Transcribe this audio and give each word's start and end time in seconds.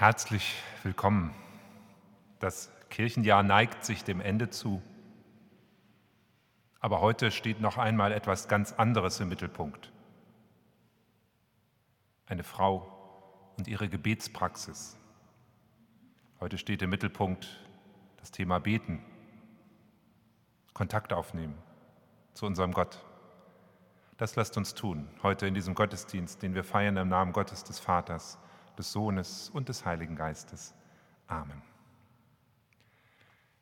Herzlich 0.00 0.54
willkommen. 0.82 1.34
Das 2.38 2.70
Kirchenjahr 2.88 3.42
neigt 3.42 3.84
sich 3.84 4.02
dem 4.02 4.22
Ende 4.22 4.48
zu. 4.48 4.80
Aber 6.80 7.02
heute 7.02 7.30
steht 7.30 7.60
noch 7.60 7.76
einmal 7.76 8.12
etwas 8.12 8.48
ganz 8.48 8.72
anderes 8.72 9.20
im 9.20 9.28
Mittelpunkt. 9.28 9.92
Eine 12.24 12.44
Frau 12.44 12.90
und 13.58 13.68
ihre 13.68 13.90
Gebetspraxis. 13.90 14.96
Heute 16.40 16.56
steht 16.56 16.80
im 16.80 16.88
Mittelpunkt 16.88 17.60
das 18.20 18.30
Thema 18.30 18.58
Beten, 18.58 19.04
Kontakt 20.72 21.12
aufnehmen 21.12 21.58
zu 22.32 22.46
unserem 22.46 22.72
Gott. 22.72 23.04
Das 24.16 24.34
lasst 24.34 24.56
uns 24.56 24.72
tun, 24.72 25.10
heute 25.22 25.46
in 25.46 25.52
diesem 25.52 25.74
Gottesdienst, 25.74 26.42
den 26.42 26.54
wir 26.54 26.64
feiern 26.64 26.96
im 26.96 27.08
Namen 27.10 27.34
Gottes 27.34 27.64
des 27.64 27.78
Vaters, 27.78 28.38
des 28.80 28.92
Sohnes 28.92 29.50
und 29.50 29.68
des 29.68 29.84
Heiligen 29.84 30.16
Geistes. 30.16 30.74
Amen. 31.26 31.60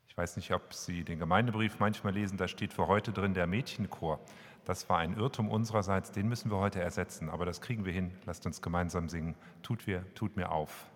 Ich 0.07 0.17
weiß 0.17 0.37
nicht, 0.37 0.53
ob 0.53 0.73
Sie 0.73 1.03
den 1.03 1.19
Gemeindebrief 1.19 1.81
manchmal 1.81 2.13
lesen, 2.15 2.39
da 2.39 2.47
steht 2.47 2.73
für 2.73 2.87
heute 2.87 3.13
drin 3.13 3.35
der 3.35 3.49
Mädchenchor. 3.49 4.21
Das 4.65 4.89
war 4.89 4.99
ein 4.99 5.17
Irrtum 5.17 5.49
unsererseits, 5.49 6.13
den 6.13 6.29
müssen 6.29 6.53
wir 6.53 6.59
heute 6.59 6.81
ersetzen, 6.81 7.31
aber 7.31 7.47
das 7.47 7.61
kriegen 7.61 7.85
wir 7.85 7.93
hin. 7.93 8.13
Lasst 8.27 8.47
uns 8.47 8.63
gemeinsam 8.63 9.09
singen. 9.09 9.35
Tut, 9.63 9.87
wir, 9.89 10.05
tut 10.15 10.37
mir 10.37 10.53
auf. 10.53 10.87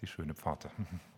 Die 0.00 0.06
schöne 0.06 0.34
Pforte. 0.34 0.70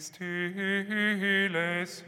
Christi 0.00 0.24
les 1.52 2.02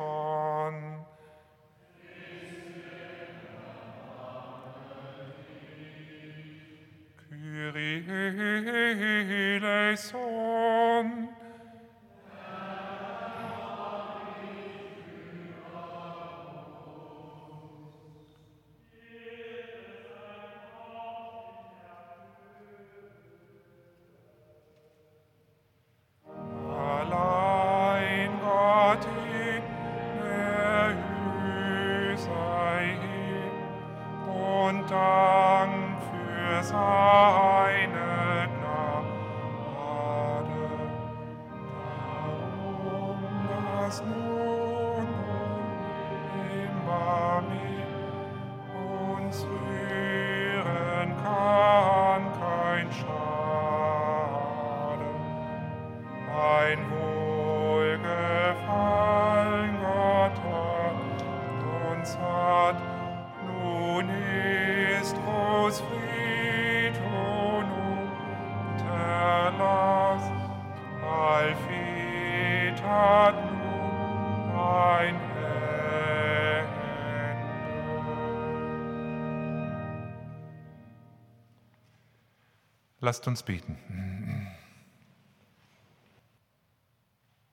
Lasst 83.04 83.26
uns 83.26 83.42
beten. 83.42 83.76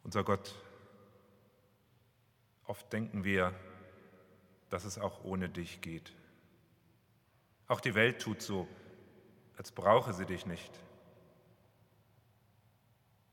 Unser 0.03 0.23
Gott, 0.23 0.53
oft 2.65 2.93
denken 2.93 3.23
wir, 3.23 3.55
dass 4.69 4.85
es 4.85 4.99
auch 4.99 5.23
ohne 5.23 5.49
dich 5.49 5.81
geht. 5.81 6.13
Auch 7.67 7.81
die 7.81 7.95
Welt 7.95 8.21
tut 8.21 8.43
so, 8.43 8.67
als 9.57 9.71
brauche 9.71 10.13
sie 10.13 10.27
dich 10.27 10.45
nicht. 10.45 10.71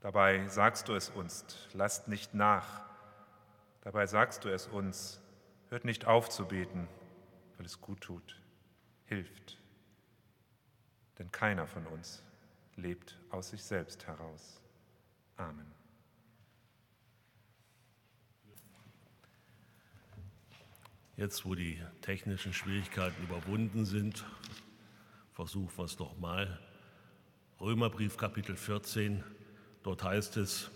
Dabei 0.01 0.49
sagst 0.49 0.89
du 0.89 0.95
es 0.95 1.11
uns, 1.11 1.69
lasst 1.75 2.09
nicht 2.09 2.33
nach. 2.33 2.81
Dabei 3.83 4.07
sagst 4.07 4.43
du 4.47 4.49
es 4.49 4.67
uns, 4.67 5.21
hört 5.69 5.85
nicht 5.85 6.07
auf 6.07 6.31
zu 6.31 6.47
beten, 6.47 6.89
weil 7.59 7.67
es 7.67 7.83
gut 7.83 8.01
tut, 8.01 8.41
hilft. 9.05 9.59
Denn 11.19 11.31
keiner 11.33 11.67
von 11.67 11.87
uns 11.87 12.23
lebt 12.77 13.19
aus 13.31 13.51
sich 13.51 13.63
selbst 13.63 14.07
heraus. 14.07 14.61
Amen. 15.37 15.77
Jetzt, 21.17 21.47
wo 21.47 21.55
die 21.55 21.81
technischen 22.03 22.53
Schwierigkeiten 22.53 23.23
überwunden 23.23 23.87
sind, 23.87 24.27
versuchen 25.33 25.73
wir 25.79 25.85
es 25.85 25.99
nochmal. 25.99 26.61
Römerbrief 27.59 28.19
Kapitel 28.19 28.55
14, 28.55 29.25
dort 29.83 30.03
heißt 30.03 30.37
es, 30.37 30.71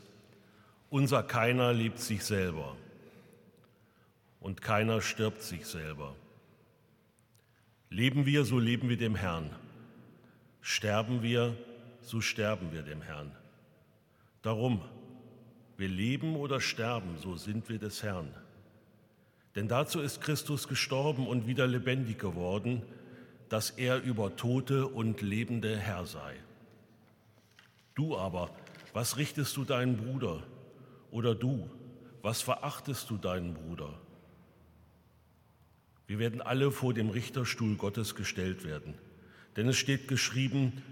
unser 0.88 1.23
keiner 1.23 1.75
liebt 1.75 1.99
sich 1.99 2.25
selber 2.25 2.75
und 4.40 4.62
keiner 4.62 5.02
stirbt 5.02 5.42
sich 5.42 5.66
selber. 5.66 6.16
Leben 7.90 8.25
wir, 8.25 8.44
so 8.44 8.59
leben 8.59 8.88
wir 8.88 8.97
dem 8.97 9.14
Herrn. 9.14 9.54
Sterben 10.62 11.23
wir, 11.23 11.57
so 12.02 12.21
sterben 12.21 12.73
wir 12.73 12.83
dem 12.83 13.02
Herrn. 13.02 13.33
Darum, 14.43 14.83
wir 15.76 15.88
leben 15.88 16.37
oder 16.37 16.61
sterben, 16.61 17.17
so 17.19 17.37
sind 17.37 17.69
wir 17.69 17.79
des 17.79 18.02
Herrn. 18.02 18.35
Denn 19.55 19.69
dazu 19.69 20.00
ist 20.00 20.21
Christus 20.21 20.69
gestorben 20.69 21.26
und 21.26 21.47
wieder 21.47 21.67
lebendig 21.67 22.19
geworden, 22.19 22.83
dass 23.49 23.71
er 23.71 24.02
über 24.02 24.37
Tote 24.37 24.87
und 24.87 25.23
Lebende 25.23 25.76
Herr 25.76 26.07
sei. 26.07 26.37
Du 27.95 28.17
aber, 28.17 28.50
was 28.93 29.17
richtest 29.17 29.57
du 29.57 29.64
deinen 29.64 29.97
Bruder? 29.97 30.43
Oder 31.11 31.35
du, 31.35 31.69
was 32.23 32.43
verachtest 32.43 33.11
du 33.11 33.17
deinen 33.17 33.55
Bruder? 33.55 33.99
Wir 36.07 36.19
werden 36.19 36.40
alle 36.40 36.71
vor 36.71 36.95
dem 36.95 37.11
Richterstuhl 37.11 37.76
Gottes 37.76 38.14
gestellt 38.14 38.64
werden. 38.64 38.95
Denn 39.57 39.69
es 39.69 39.76
steht 39.76 40.09
geschrieben, 40.09 40.83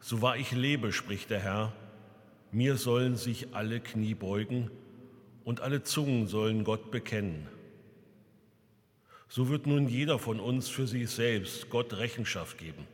so 0.00 0.22
wahr 0.22 0.36
ich 0.36 0.52
lebe, 0.52 0.92
spricht 0.92 1.30
der 1.30 1.40
Herr, 1.40 1.72
mir 2.52 2.76
sollen 2.76 3.16
sich 3.16 3.54
alle 3.54 3.80
Knie 3.80 4.14
beugen 4.14 4.70
und 5.44 5.60
alle 5.60 5.82
Zungen 5.82 6.26
sollen 6.26 6.64
Gott 6.64 6.90
bekennen. 6.90 7.46
So 9.28 9.48
wird 9.48 9.66
nun 9.66 9.88
jeder 9.88 10.18
von 10.18 10.40
uns 10.40 10.68
für 10.68 10.86
sich 10.86 11.08
selbst 11.10 11.70
Gott 11.70 11.94
Rechenschaft 11.94 12.58
geben. 12.58 12.86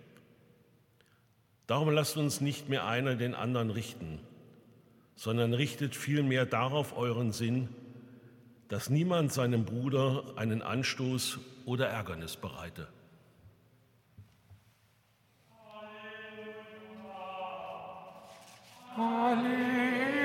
Darum 1.67 1.91
lasst 1.91 2.17
uns 2.17 2.41
nicht 2.41 2.69
mehr 2.69 2.87
einer 2.87 3.17
den 3.17 3.35
anderen 3.35 3.71
richten, 3.71 4.21
sondern 5.15 5.55
richtet 5.55 5.97
vielmehr 5.97 6.45
darauf 6.45 6.97
euren 6.97 7.33
Sinn, 7.33 7.69
dass 8.69 8.91
niemand 8.91 9.33
seinem 9.33 9.65
Bruder 9.65 10.25
einen 10.37 10.61
Anstoß 10.61 11.39
oder 11.65 11.89
Ärgernis 11.89 12.37
bereite. 12.37 12.89
Hallelujah. 18.97 20.17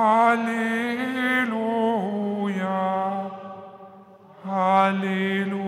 Hallelujah. 0.00 1.60
Hallelujah. 4.42 5.59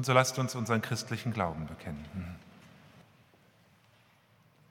Und 0.00 0.06
so 0.06 0.14
lasst 0.14 0.38
uns 0.38 0.54
unseren 0.54 0.80
christlichen 0.80 1.30
Glauben 1.30 1.66
bekennen. 1.66 2.38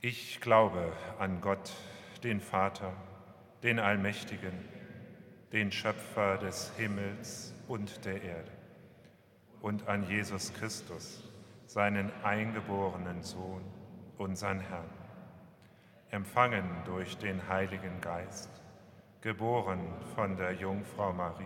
Ich 0.01 0.41
glaube 0.41 0.91
an 1.19 1.39
Gott, 1.39 1.71
den 2.23 2.41
Vater, 2.41 2.93
den 3.61 3.77
Allmächtigen, 3.77 4.53
den 5.51 5.71
Schöpfer 5.71 6.39
des 6.39 6.71
Himmels 6.77 7.53
und 7.67 8.05
der 8.05 8.23
Erde 8.23 8.51
und 9.61 9.87
an 9.87 10.09
Jesus 10.09 10.51
Christus, 10.55 11.23
seinen 11.67 12.11
eingeborenen 12.23 13.21
Sohn, 13.21 13.61
unseren 14.17 14.59
Herrn, 14.59 14.89
empfangen 16.09 16.67
durch 16.85 17.19
den 17.19 17.47
Heiligen 17.47 18.01
Geist, 18.01 18.49
geboren 19.21 19.93
von 20.15 20.37
der 20.37 20.53
Jungfrau 20.53 21.13
Maria, 21.13 21.45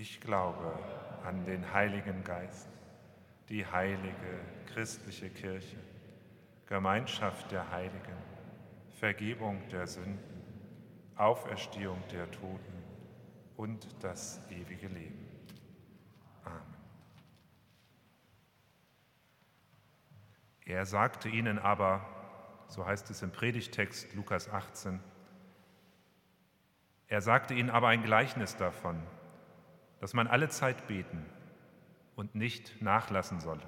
Ich 0.00 0.20
glaube 0.20 0.78
an 1.24 1.44
den 1.44 1.72
Heiligen 1.72 2.22
Geist, 2.22 2.68
die 3.48 3.66
heilige 3.66 4.40
christliche 4.72 5.28
Kirche, 5.28 5.76
Gemeinschaft 6.66 7.50
der 7.50 7.68
Heiligen, 7.72 8.16
Vergebung 9.00 9.60
der 9.70 9.88
Sünden, 9.88 10.20
Auferstehung 11.16 12.00
der 12.12 12.30
Toten 12.30 12.84
und 13.56 13.88
das 14.00 14.40
ewige 14.50 14.86
Leben. 14.86 15.26
Amen. 16.44 16.76
Er 20.64 20.86
sagte 20.86 21.28
ihnen 21.28 21.58
aber, 21.58 22.06
so 22.68 22.86
heißt 22.86 23.10
es 23.10 23.22
im 23.22 23.32
Predigtext 23.32 24.14
Lukas 24.14 24.48
18, 24.48 25.00
er 27.08 27.20
sagte 27.20 27.54
ihnen 27.54 27.70
aber 27.70 27.88
ein 27.88 28.04
Gleichnis 28.04 28.54
davon, 28.54 29.02
dass 30.00 30.14
man 30.14 30.26
alle 30.26 30.48
Zeit 30.48 30.86
beten 30.86 31.24
und 32.16 32.34
nicht 32.34 32.80
nachlassen 32.82 33.40
solle 33.40 33.66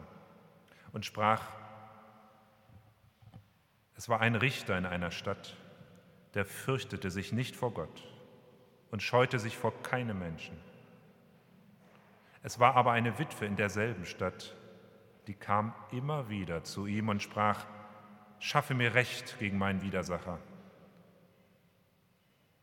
und 0.93 1.05
sprach, 1.05 1.43
es 3.97 4.09
war 4.09 4.21
ein 4.21 4.35
Richter 4.35 4.79
in 4.79 4.87
einer 4.87 5.11
Stadt, 5.11 5.57
der 6.35 6.45
fürchtete 6.45 7.11
sich 7.11 7.33
nicht 7.33 7.57
vor 7.57 7.73
Gott 7.73 8.09
und 8.91 9.03
scheute 9.03 9.39
sich 9.39 9.57
vor 9.57 9.83
keinem 9.83 10.19
Menschen. 10.19 10.57
Es 12.43 12.59
war 12.59 12.77
aber 12.77 12.93
eine 12.93 13.19
Witwe 13.19 13.45
in 13.45 13.57
derselben 13.57 14.07
Stadt, 14.07 14.57
die 15.27 15.35
kam 15.35 15.75
immer 15.93 16.29
wieder 16.31 16.65
zu 16.65 16.87
ihm 16.87 17.09
und 17.09 17.23
sprach, 17.23 17.67
schaffe 18.39 18.75
mir 18.75 18.95
Recht 18.95 19.39
gegen 19.39 19.59
meinen 19.59 19.83
Widersacher. 19.83 20.39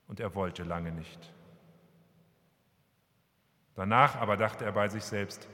Und 0.08 0.20
er 0.20 0.34
wollte 0.34 0.64
lange 0.64 0.92
nicht. 0.92 1.32
Danach 3.78 4.16
aber 4.16 4.38
dachte 4.38 4.66
er 4.66 4.72
bei 4.72 4.88
sich 4.90 5.04
selbst, 5.04 5.48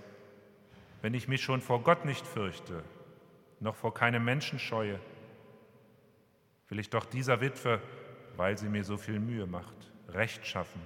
wenn 1.02 1.14
ich 1.14 1.28
mich 1.28 1.44
schon 1.44 1.60
vor 1.60 1.84
Gott 1.84 2.06
nicht 2.06 2.26
fürchte, 2.26 2.82
noch 3.60 3.76
vor 3.76 3.94
keinem 3.94 4.24
Menschen 4.24 4.60
scheue, 4.60 4.98
will 6.70 6.80
ich 6.80 6.90
doch 6.90 7.04
dieser 7.04 7.42
Witwe, 7.42 7.82
weil 8.38 8.58
sie 8.58 8.70
mir 8.70 8.86
so 8.86 8.96
viel 8.96 9.20
Mühe 9.20 9.46
macht, 9.46 9.76
Recht 10.08 10.48
schaffen, 10.48 10.82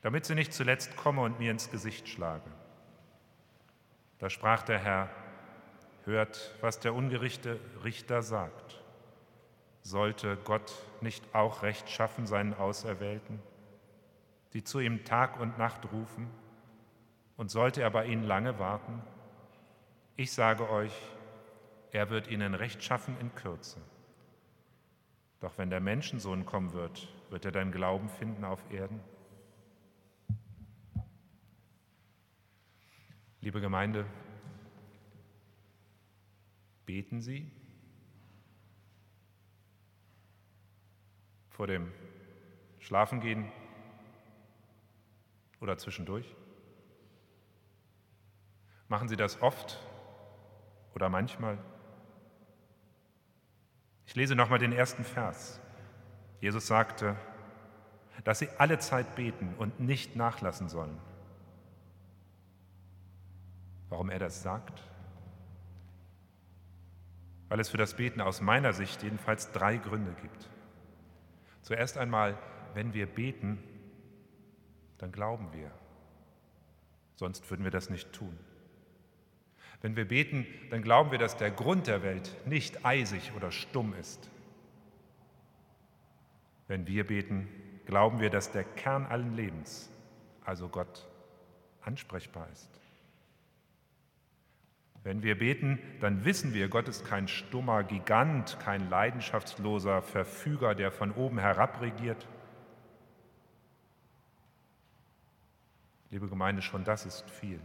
damit 0.00 0.24
sie 0.24 0.34
nicht 0.34 0.54
zuletzt 0.54 0.96
komme 0.96 1.20
und 1.20 1.38
mir 1.38 1.50
ins 1.50 1.70
Gesicht 1.70 2.08
schlage. 2.08 2.50
Da 4.18 4.30
sprach 4.30 4.62
der 4.62 4.78
Herr, 4.78 5.10
hört, 6.06 6.54
was 6.62 6.80
der 6.80 6.94
ungerichte 6.94 7.60
Richter 7.84 8.22
sagt. 8.22 8.82
Sollte 9.82 10.38
Gott 10.44 10.72
nicht 11.02 11.22
auch 11.34 11.62
Recht 11.62 11.90
schaffen 11.90 12.26
seinen 12.26 12.54
Auserwählten, 12.54 13.42
die 14.52 14.64
zu 14.64 14.80
ihm 14.80 15.04
Tag 15.04 15.40
und 15.40 15.58
Nacht 15.58 15.92
rufen, 15.92 16.28
und 17.36 17.52
sollte 17.52 17.80
er 17.82 17.90
bei 17.90 18.06
ihnen 18.06 18.24
lange 18.24 18.58
warten? 18.58 19.00
Ich 20.16 20.32
sage 20.32 20.68
euch, 20.68 20.92
er 21.92 22.10
wird 22.10 22.28
ihnen 22.28 22.54
Recht 22.54 22.82
schaffen 22.82 23.16
in 23.20 23.32
Kürze. 23.34 23.80
Doch 25.40 25.56
wenn 25.56 25.70
der 25.70 25.80
Menschensohn 25.80 26.44
kommen 26.44 26.72
wird, 26.72 27.08
wird 27.30 27.44
er 27.44 27.52
deinen 27.52 27.70
Glauben 27.70 28.08
finden 28.08 28.44
auf 28.44 28.60
Erden? 28.72 29.00
Liebe 33.40 33.60
Gemeinde, 33.60 34.04
beten 36.84 37.20
Sie 37.20 37.48
vor 41.50 41.68
dem 41.68 41.92
Schlafengehen 42.80 43.52
oder 45.60 45.78
zwischendurch? 45.78 46.34
Machen 48.88 49.08
Sie 49.08 49.16
das 49.16 49.42
oft 49.42 49.78
oder 50.94 51.08
manchmal? 51.08 51.58
Ich 54.06 54.14
lese 54.14 54.34
nochmal 54.34 54.58
den 54.58 54.72
ersten 54.72 55.04
Vers. 55.04 55.60
Jesus 56.40 56.66
sagte, 56.66 57.16
dass 58.24 58.38
sie 58.38 58.48
alle 58.58 58.78
Zeit 58.78 59.14
beten 59.16 59.54
und 59.58 59.80
nicht 59.80 60.16
nachlassen 60.16 60.68
sollen. 60.68 60.98
Warum 63.88 64.10
er 64.10 64.18
das 64.18 64.42
sagt? 64.42 64.82
Weil 67.48 67.60
es 67.60 67.68
für 67.68 67.76
das 67.76 67.94
Beten 67.94 68.20
aus 68.20 68.40
meiner 68.40 68.72
Sicht 68.72 69.02
jedenfalls 69.02 69.52
drei 69.52 69.76
Gründe 69.76 70.14
gibt. 70.22 70.48
Zuerst 71.62 71.98
einmal, 71.98 72.36
wenn 72.74 72.94
wir 72.94 73.06
beten, 73.06 73.62
dann 74.98 75.12
glauben 75.12 75.48
wir. 75.52 75.70
Sonst 77.16 77.48
würden 77.50 77.64
wir 77.64 77.70
das 77.70 77.90
nicht 77.90 78.12
tun. 78.12 78.38
Wenn 79.80 79.96
wir 79.96 80.06
beten, 80.06 80.46
dann 80.70 80.82
glauben 80.82 81.10
wir, 81.10 81.18
dass 81.18 81.36
der 81.36 81.50
Grund 81.50 81.86
der 81.86 82.02
Welt 82.02 82.36
nicht 82.46 82.84
eisig 82.84 83.32
oder 83.36 83.52
stumm 83.52 83.94
ist. 83.94 84.28
Wenn 86.66 86.86
wir 86.86 87.06
beten, 87.06 87.48
glauben 87.86 88.20
wir, 88.20 88.30
dass 88.30 88.50
der 88.50 88.64
Kern 88.64 89.06
allen 89.06 89.34
Lebens, 89.34 89.90
also 90.44 90.68
Gott, 90.68 91.08
ansprechbar 91.80 92.48
ist. 92.52 92.68
Wenn 95.04 95.22
wir 95.22 95.38
beten, 95.38 95.78
dann 96.00 96.24
wissen 96.24 96.52
wir, 96.52 96.68
Gott 96.68 96.88
ist 96.88 97.06
kein 97.06 97.28
stummer 97.28 97.84
Gigant, 97.84 98.58
kein 98.60 98.90
leidenschaftsloser 98.90 100.02
Verfüger, 100.02 100.74
der 100.74 100.90
von 100.90 101.12
oben 101.12 101.38
herab 101.38 101.80
regiert. 101.80 102.26
Liebe 106.10 106.28
Gemeinde, 106.28 106.62
schon 106.62 106.84
das 106.84 107.04
ist 107.04 107.28
viel. 107.30 107.60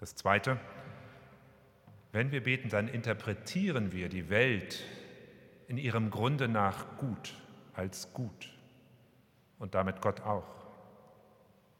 Das 0.00 0.14
Zweite, 0.14 0.58
wenn 2.12 2.30
wir 2.30 2.42
beten, 2.42 2.68
dann 2.68 2.88
interpretieren 2.88 3.92
wir 3.92 4.08
die 4.08 4.30
Welt 4.30 4.82
in 5.66 5.76
ihrem 5.76 6.10
Grunde 6.10 6.48
nach 6.48 6.96
gut, 6.96 7.34
als 7.74 8.12
gut 8.14 8.50
und 9.58 9.74
damit 9.74 10.00
Gott 10.00 10.22
auch. 10.22 10.46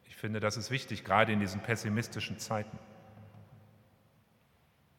Ich 0.04 0.16
finde, 0.16 0.40
das 0.40 0.56
ist 0.56 0.70
wichtig, 0.70 1.04
gerade 1.04 1.32
in 1.32 1.40
diesen 1.40 1.62
pessimistischen 1.62 2.38
Zeiten. 2.38 2.78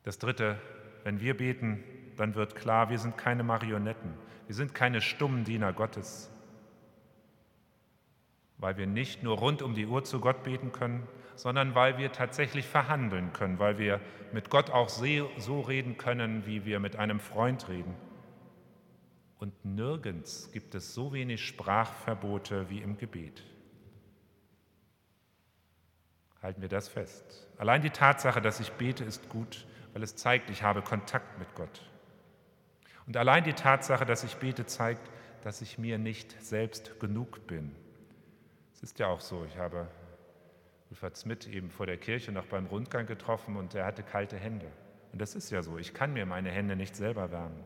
Das 0.04 0.18
Dritte, 0.18 0.60
wenn 1.04 1.20
wir 1.20 1.38
beten, 1.38 1.84
dann 2.18 2.34
wird 2.36 2.56
klar, 2.56 2.90
wir 2.90 2.98
sind 2.98 3.18
keine 3.18 3.44
Marionetten, 3.44 4.14
wir 4.48 4.56
sind 4.56 4.74
keine 4.74 5.02
stummen 5.02 5.44
Diener 5.44 5.74
Gottes, 5.74 6.32
weil 8.60 8.78
wir 8.78 8.88
nicht 8.88 9.24
nur 9.24 9.38
rund 9.38 9.62
um 9.62 9.74
die 9.74 9.88
Uhr 9.88 10.04
zu 10.04 10.20
Gott 10.20 10.44
beten 10.44 10.72
können, 10.72 11.08
sondern 11.36 11.74
weil 11.74 11.98
wir 11.98 12.12
tatsächlich 12.12 12.68
verhandeln 12.68 13.34
können, 13.34 13.58
weil 13.58 13.78
wir 13.78 14.02
mit 14.34 14.50
Gott 14.50 14.70
auch 14.70 14.90
so 14.90 15.62
reden 15.62 15.98
können, 15.98 16.46
wie 16.46 16.66
wir 16.66 16.80
mit 16.80 16.98
einem 16.98 17.20
Freund 17.20 17.70
reden. 17.70 17.96
Und 19.40 19.54
nirgends 19.64 20.52
gibt 20.52 20.76
es 20.76 20.94
so 20.94 21.14
wenig 21.14 21.46
Sprachverbote 21.46 22.70
wie 22.70 22.82
im 22.82 22.98
Gebet. 22.98 23.46
Halten 26.42 26.62
wir 26.62 26.70
das 26.70 26.90
fest. 26.90 27.48
Allein 27.58 27.82
die 27.82 27.90
Tatsache, 27.90 28.42
dass 28.42 28.60
ich 28.60 28.74
bete, 28.74 29.06
ist 29.06 29.30
gut, 29.30 29.66
weil 29.94 30.04
es 30.04 30.18
zeigt, 30.18 30.50
ich 30.50 30.64
habe 30.64 30.82
Kontakt 30.82 31.40
mit 31.40 31.56
Gott. 31.56 31.90
Und 33.08 33.16
allein 33.16 33.46
die 33.46 33.54
Tatsache, 33.54 34.06
dass 34.06 34.26
ich 34.26 34.36
bete, 34.36 34.66
zeigt, 34.66 35.10
dass 35.42 35.62
ich 35.62 35.78
mir 35.78 35.98
nicht 35.98 36.42
selbst 36.42 37.00
genug 37.00 37.48
bin. 37.48 37.76
Es 38.80 38.84
ist 38.84 39.00
ja 39.00 39.08
auch 39.08 39.20
so, 39.20 39.44
ich 39.44 39.58
habe 39.58 39.90
Ulfert 40.90 41.18
Smith 41.18 41.48
eben 41.48 41.70
vor 41.70 41.86
der 41.86 41.98
Kirche 41.98 42.32
noch 42.32 42.46
beim 42.46 42.66
Rundgang 42.66 43.06
getroffen 43.06 43.58
und 43.58 43.76
er 43.76 43.86
hatte 43.86 44.04
kalte 44.04 44.38
Hände. 44.38 44.68
Und 45.12 45.20
das 45.20 45.36
ist 45.36 45.50
ja 45.50 45.62
so, 45.62 45.78
ich 45.78 45.94
kann 45.94 46.14
mir 46.14 46.26
meine 46.26 46.50
Hände 46.50 46.78
nicht 46.78 46.96
selber 46.96 47.30
wärmen. 47.30 47.62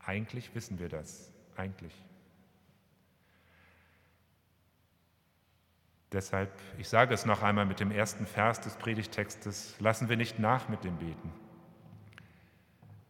Eigentlich 0.00 0.52
wissen 0.56 0.80
wir 0.80 0.88
das, 0.88 1.32
eigentlich. 1.54 1.94
Deshalb, 6.10 6.50
ich 6.76 6.88
sage 6.88 7.14
es 7.14 7.24
noch 7.24 7.40
einmal 7.40 7.64
mit 7.64 7.78
dem 7.78 7.92
ersten 7.92 8.26
Vers 8.26 8.60
des 8.60 8.74
Predigtextes, 8.74 9.78
lassen 9.78 10.08
wir 10.08 10.16
nicht 10.16 10.40
nach 10.40 10.68
mit 10.68 10.82
dem 10.82 10.96
Beten. 10.96 11.32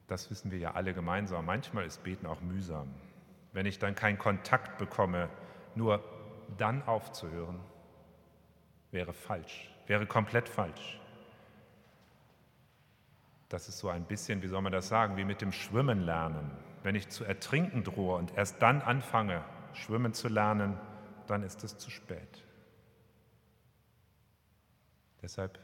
Das 0.08 0.30
wissen 0.30 0.50
wir 0.50 0.58
ja 0.58 0.72
alle 0.72 0.92
gemeinsam. 0.92 1.46
Manchmal 1.46 1.86
ist 1.86 2.04
Beten 2.04 2.26
auch 2.26 2.42
mühsam. 2.42 2.92
Wenn 3.54 3.64
ich 3.64 3.78
dann 3.78 3.94
keinen 3.94 4.18
Kontakt 4.18 4.76
bekomme, 4.76 5.30
nur 5.74 6.17
dann 6.56 6.82
aufzuhören, 6.82 7.60
wäre 8.90 9.12
falsch, 9.12 9.70
wäre 9.86 10.06
komplett 10.06 10.48
falsch. 10.48 11.00
Das 13.48 13.68
ist 13.68 13.78
so 13.78 13.88
ein 13.88 14.04
bisschen, 14.04 14.42
wie 14.42 14.48
soll 14.48 14.62
man 14.62 14.72
das 14.72 14.88
sagen, 14.88 15.16
wie 15.16 15.24
mit 15.24 15.40
dem 15.40 15.52
Schwimmen 15.52 16.02
lernen. 16.02 16.50
Wenn 16.82 16.94
ich 16.94 17.08
zu 17.08 17.24
ertrinken 17.24 17.82
drohe 17.82 18.16
und 18.16 18.36
erst 18.36 18.60
dann 18.62 18.82
anfange, 18.82 19.42
schwimmen 19.72 20.12
zu 20.12 20.28
lernen, 20.28 20.78
dann 21.26 21.42
ist 21.42 21.64
es 21.64 21.76
zu 21.78 21.90
spät. 21.90 22.44
Deshalb 25.22 25.58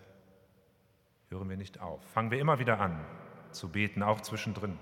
hören 1.28 1.48
wir 1.48 1.56
nicht 1.56 1.80
auf. 1.80 2.02
Fangen 2.12 2.30
wir 2.30 2.40
immer 2.40 2.58
wieder 2.58 2.80
an 2.80 3.04
zu 3.50 3.68
beten, 3.70 4.02
auch 4.02 4.20
zwischendrin. 4.20 4.78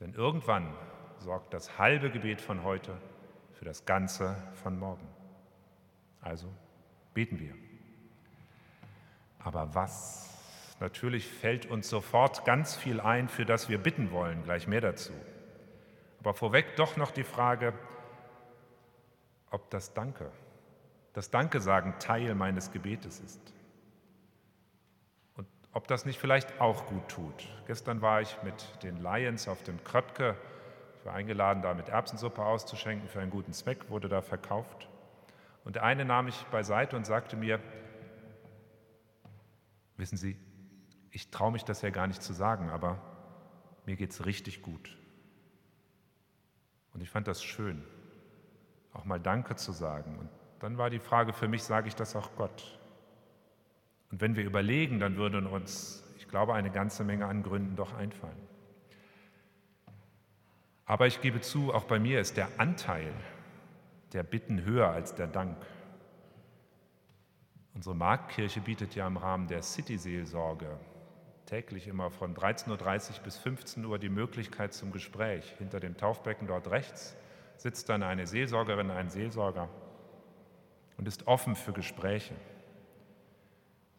Denn 0.00 0.14
irgendwann 0.14 0.74
sorgt 1.18 1.54
das 1.54 1.78
halbe 1.78 2.10
Gebet 2.10 2.40
von 2.40 2.64
heute 2.64 2.96
für 3.62 3.66
das 3.66 3.86
Ganze 3.86 4.34
von 4.54 4.76
morgen. 4.76 5.06
Also 6.20 6.52
beten 7.14 7.38
wir. 7.38 7.54
Aber 9.38 9.72
was? 9.72 10.28
Natürlich 10.80 11.28
fällt 11.28 11.66
uns 11.66 11.88
sofort 11.88 12.44
ganz 12.44 12.74
viel 12.74 13.00
ein, 13.00 13.28
für 13.28 13.46
das 13.46 13.68
wir 13.68 13.78
bitten 13.78 14.10
wollen, 14.10 14.42
gleich 14.42 14.66
mehr 14.66 14.80
dazu. 14.80 15.12
Aber 16.18 16.34
vorweg 16.34 16.74
doch 16.74 16.96
noch 16.96 17.12
die 17.12 17.22
Frage, 17.22 17.72
ob 19.52 19.70
das 19.70 19.94
Danke, 19.94 20.32
das 21.12 21.30
Danke 21.30 21.60
sagen 21.60 21.94
Teil 22.00 22.34
meines 22.34 22.72
Gebetes 22.72 23.20
ist. 23.20 23.54
Und 25.36 25.46
ob 25.72 25.86
das 25.86 26.04
nicht 26.04 26.18
vielleicht 26.18 26.60
auch 26.60 26.86
gut 26.86 27.06
tut. 27.08 27.48
Gestern 27.68 28.02
war 28.02 28.22
ich 28.22 28.42
mit 28.42 28.82
den 28.82 29.00
Lions 29.00 29.46
auf 29.46 29.62
dem 29.62 29.84
Kröpke. 29.84 30.36
War 31.04 31.14
eingeladen, 31.14 31.62
da 31.62 31.74
mit 31.74 31.88
Erbsensuppe 31.88 32.44
auszuschenken 32.44 33.08
für 33.08 33.20
einen 33.20 33.30
guten 33.30 33.52
Zweck, 33.52 33.90
wurde 33.90 34.08
da 34.08 34.22
verkauft. 34.22 34.88
Und 35.64 35.76
der 35.76 35.84
eine 35.84 36.04
nahm 36.04 36.26
mich 36.26 36.44
beiseite 36.50 36.96
und 36.96 37.06
sagte 37.06 37.36
mir, 37.36 37.60
wissen 39.96 40.16
Sie, 40.16 40.36
ich 41.10 41.30
traue 41.30 41.52
mich 41.52 41.64
das 41.64 41.82
ja 41.82 41.90
gar 41.90 42.06
nicht 42.06 42.22
zu 42.22 42.32
sagen, 42.32 42.70
aber 42.70 42.98
mir 43.86 43.96
geht 43.96 44.10
es 44.10 44.24
richtig 44.26 44.62
gut. 44.62 44.96
Und 46.94 47.00
ich 47.02 47.10
fand 47.10 47.28
das 47.28 47.42
schön, 47.42 47.84
auch 48.92 49.04
mal 49.04 49.20
Danke 49.20 49.56
zu 49.56 49.72
sagen. 49.72 50.18
Und 50.18 50.28
dann 50.60 50.78
war 50.78 50.90
die 50.90 50.98
Frage 50.98 51.32
für 51.32 51.48
mich, 51.48 51.62
sage 51.62 51.88
ich 51.88 51.94
das 51.94 52.16
auch 52.16 52.34
Gott? 52.36 52.78
Und 54.10 54.20
wenn 54.20 54.36
wir 54.36 54.44
überlegen, 54.44 55.00
dann 55.00 55.16
würden 55.16 55.46
uns, 55.46 56.04
ich 56.18 56.28
glaube, 56.28 56.54
eine 56.54 56.70
ganze 56.70 57.02
Menge 57.02 57.26
an 57.26 57.42
Gründen 57.42 57.76
doch 57.76 57.94
einfallen. 57.94 58.51
Aber 60.84 61.06
ich 61.06 61.20
gebe 61.20 61.40
zu, 61.40 61.72
auch 61.72 61.84
bei 61.84 61.98
mir 61.98 62.20
ist 62.20 62.36
der 62.36 62.48
Anteil 62.58 63.12
der 64.12 64.22
Bitten 64.22 64.64
höher 64.64 64.88
als 64.88 65.14
der 65.14 65.26
Dank. 65.26 65.56
Unsere 67.74 67.94
Marktkirche 67.94 68.60
bietet 68.60 68.94
ja 68.94 69.06
im 69.06 69.16
Rahmen 69.16 69.46
der 69.46 69.62
City-Seelsorge 69.62 70.78
täglich 71.46 71.88
immer 71.88 72.10
von 72.10 72.34
13.30 72.34 72.70
Uhr 73.18 73.24
bis 73.24 73.36
15 73.38 73.84
Uhr 73.84 73.98
die 73.98 74.08
Möglichkeit 74.08 74.72
zum 74.72 74.92
Gespräch. 74.92 75.54
Hinter 75.58 75.80
dem 75.80 75.96
Taufbecken 75.96 76.46
dort 76.46 76.70
rechts 76.70 77.16
sitzt 77.56 77.88
dann 77.88 78.02
eine 78.02 78.26
Seelsorgerin, 78.26 78.90
ein 78.90 79.10
Seelsorger 79.10 79.68
und 80.96 81.08
ist 81.08 81.26
offen 81.26 81.54
für 81.54 81.72
Gespräche. 81.72 82.34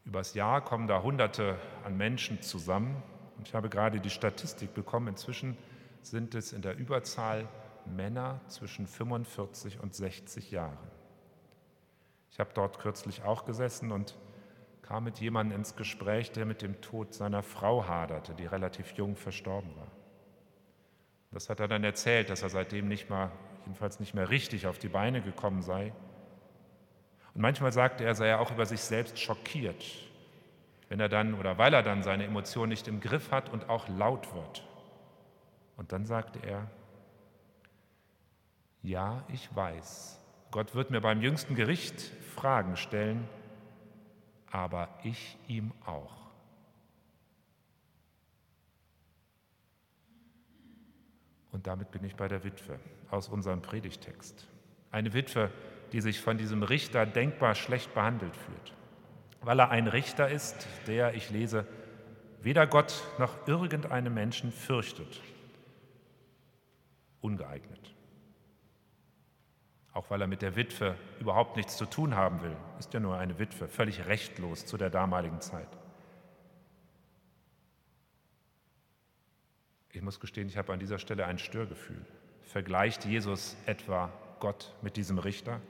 Übers 0.06 0.34
Jahr 0.34 0.62
kommen 0.62 0.88
da 0.88 1.02
Hunderte 1.02 1.58
an 1.86 1.96
Menschen 1.96 2.42
zusammen 2.42 3.02
und 3.38 3.48
ich 3.48 3.54
habe 3.54 3.70
gerade 3.70 4.00
die 4.00 4.10
Statistik 4.10 4.74
bekommen. 4.74 5.08
Inzwischen 5.08 5.58
sind 6.06 6.36
es 6.36 6.54
in 6.54 6.62
der 6.62 6.78
Überzahl 6.78 7.48
Männer 7.86 8.40
zwischen 8.48 8.88
45 8.88 9.80
und 9.80 9.94
60 9.94 10.52
Jahren. 10.52 10.78
Ich 12.32 12.40
habe 12.40 12.52
dort 12.54 12.80
kürzlich 12.80 13.24
auch 13.24 13.46
gesessen 13.46 13.92
und 13.92 14.16
kam 14.82 15.04
mit 15.04 15.20
jemandem 15.20 15.60
ins 15.60 15.76
Gespräch, 15.76 16.32
der 16.32 16.46
mit 16.46 16.62
dem 16.62 16.82
Tod 16.82 17.14
seiner 17.14 17.44
Frau 17.44 17.88
haderte, 17.88 18.34
die 18.34 18.46
relativ 18.46 18.92
jung 18.94 19.16
verstorben 19.16 19.76
war. 19.76 19.92
Das 21.32 21.50
hat 21.50 21.60
er 21.60 21.68
dann 21.68 21.84
erzählt, 21.84 22.30
dass 22.30 22.44
er 22.44 22.50
seitdem 22.50 22.88
nicht 22.88 23.10
mal, 23.10 23.32
jedenfalls 23.66 24.00
nicht 24.00 24.14
mehr 24.14 24.30
richtig 24.30 24.68
auf 24.68 24.78
die 24.78 24.90
Beine 24.90 25.22
gekommen 25.22 25.62
sei. 25.62 25.94
Und 27.34 27.42
manchmal 27.42 27.72
sagte 27.72 28.04
er, 28.04 28.10
er 28.10 28.16
sei 28.16 28.36
auch 28.38 28.52
über 28.52 28.66
sich 28.66 28.82
selbst 28.82 29.18
schockiert, 29.20 29.84
wenn 30.90 31.00
er 31.00 31.10
dann 31.10 31.34
oder 31.34 31.58
weil 31.58 31.74
er 31.74 31.82
dann 31.82 32.04
seine 32.04 32.26
Emotionen 32.26 32.70
nicht 32.70 32.88
im 32.88 33.00
Griff 33.00 33.32
hat 33.32 33.52
und 33.52 33.70
auch 33.70 33.88
laut 33.88 34.34
wird. 34.36 34.64
Und 35.78 35.92
dann 35.92 36.06
sagte 36.06 36.40
er, 36.40 36.70
ja, 38.82 39.24
ich 39.30 39.54
weiß, 39.56 40.20
Gott 40.52 40.76
wird 40.76 40.92
mir 40.92 41.02
beim 41.02 41.22
jüngsten 41.22 41.56
Gericht 41.56 42.00
Fragen 42.36 42.76
stellen, 42.76 43.28
aber 44.52 44.90
ich 45.04 45.38
ihm 45.48 45.72
auch. 45.86 46.24
Und 51.52 51.68
damit 51.68 51.92
bin 51.92 52.04
ich 52.04 52.16
bei 52.16 52.28
der 52.28 52.44
Witwe 52.44 52.80
aus 53.10 53.30
unserem 53.30 53.62
Predigtext. 53.62 54.48
Eine 54.92 55.14
Witwe, 55.14 55.50
die 55.92 56.02
sich 56.02 56.20
von 56.20 56.38
diesem 56.38 56.64
Richter 56.64 57.06
denkbar 57.06 57.56
schlecht 57.56 57.94
behandelt 57.94 58.36
fühlt, 58.36 58.74
weil 59.42 59.60
er 59.60 59.70
ein 59.70 59.88
Richter 59.88 60.30
ist, 60.30 60.68
der, 60.88 61.14
ich 61.14 61.30
lese, 61.30 61.66
weder 62.42 62.68
Gott 62.68 63.04
noch 63.20 63.48
irgendeinen 63.48 64.14
Menschen 64.14 64.52
fürchtet. 64.52 65.22
Ungeeignet 67.24 67.94
auch 69.94 70.10
weil 70.10 70.22
er 70.22 70.28
mit 70.28 70.42
der 70.42 70.56
Witwe 70.56 70.98
überhaupt 71.20 71.56
nichts 71.56 71.78
zu 71.78 71.86
tun 71.86 72.16
haben 72.16 72.42
will. 72.42 72.56
Ist 72.80 72.94
ja 72.94 73.00
nur 73.00 73.18
eine 73.18 73.38
Witwe, 73.38 73.68
völlig 73.68 74.06
rechtlos 74.06 74.66
zu 74.66 74.78
der 74.78 74.90
damaligen 74.90 75.40
Zeit. 75.40 75.70
Ich 79.92 80.02
muss 80.02 80.20
gestehen, 80.20 80.48
ich 80.48 80.58
habe 80.58 80.74
an 80.74 80.80
dieser 80.80 80.98
Stelle 80.98 81.28
ein 81.28 81.38
Störgefühl. 81.38 82.04
Vergleicht 82.42 83.06
Jesus 83.06 83.56
etwa 83.68 84.12
Gott 84.40 84.74
mit 84.82 84.98
diesem 84.98 85.20
Richter? 85.20 85.62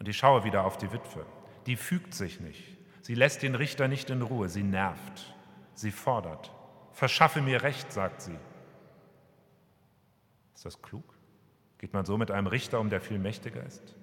Und 0.00 0.08
ich 0.08 0.18
schaue 0.18 0.42
wieder 0.42 0.64
auf 0.64 0.76
die 0.76 0.92
Witwe. 0.92 1.24
Die 1.66 1.76
fügt 1.76 2.14
sich 2.14 2.40
nicht. 2.40 2.76
Sie 3.02 3.14
lässt 3.14 3.44
den 3.44 3.54
Richter 3.54 3.86
nicht 3.86 4.10
in 4.10 4.22
Ruhe. 4.22 4.48
Sie 4.48 4.64
nervt. 4.64 5.32
Sie 5.74 5.92
fordert. 5.92 6.50
Verschaffe 6.92 7.40
mir 7.40 7.62
Recht, 7.62 7.92
sagt 7.92 8.22
sie. 8.22 8.36
Ist 10.62 10.76
das 10.76 10.80
klug? 10.80 11.02
Geht 11.78 11.92
man 11.92 12.04
so 12.04 12.16
mit 12.16 12.30
einem 12.30 12.46
Richter 12.46 12.78
um, 12.78 12.88
der 12.88 13.00
viel 13.00 13.18
mächtiger 13.18 13.66
ist? 13.66 13.96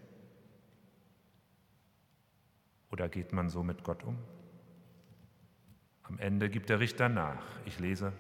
Oder 2.91 3.07
geht 3.07 3.31
man 3.31 3.47
so 3.47 3.63
mit 3.63 3.85
Gott 3.85 4.03
um? 4.03 4.17
Am 6.03 6.19
Ende 6.19 6.49
gibt 6.49 6.67
der 6.67 6.81
Richter 6.81 7.07
nach. 7.07 7.45
Ich 7.63 7.79
lese, 7.79 8.11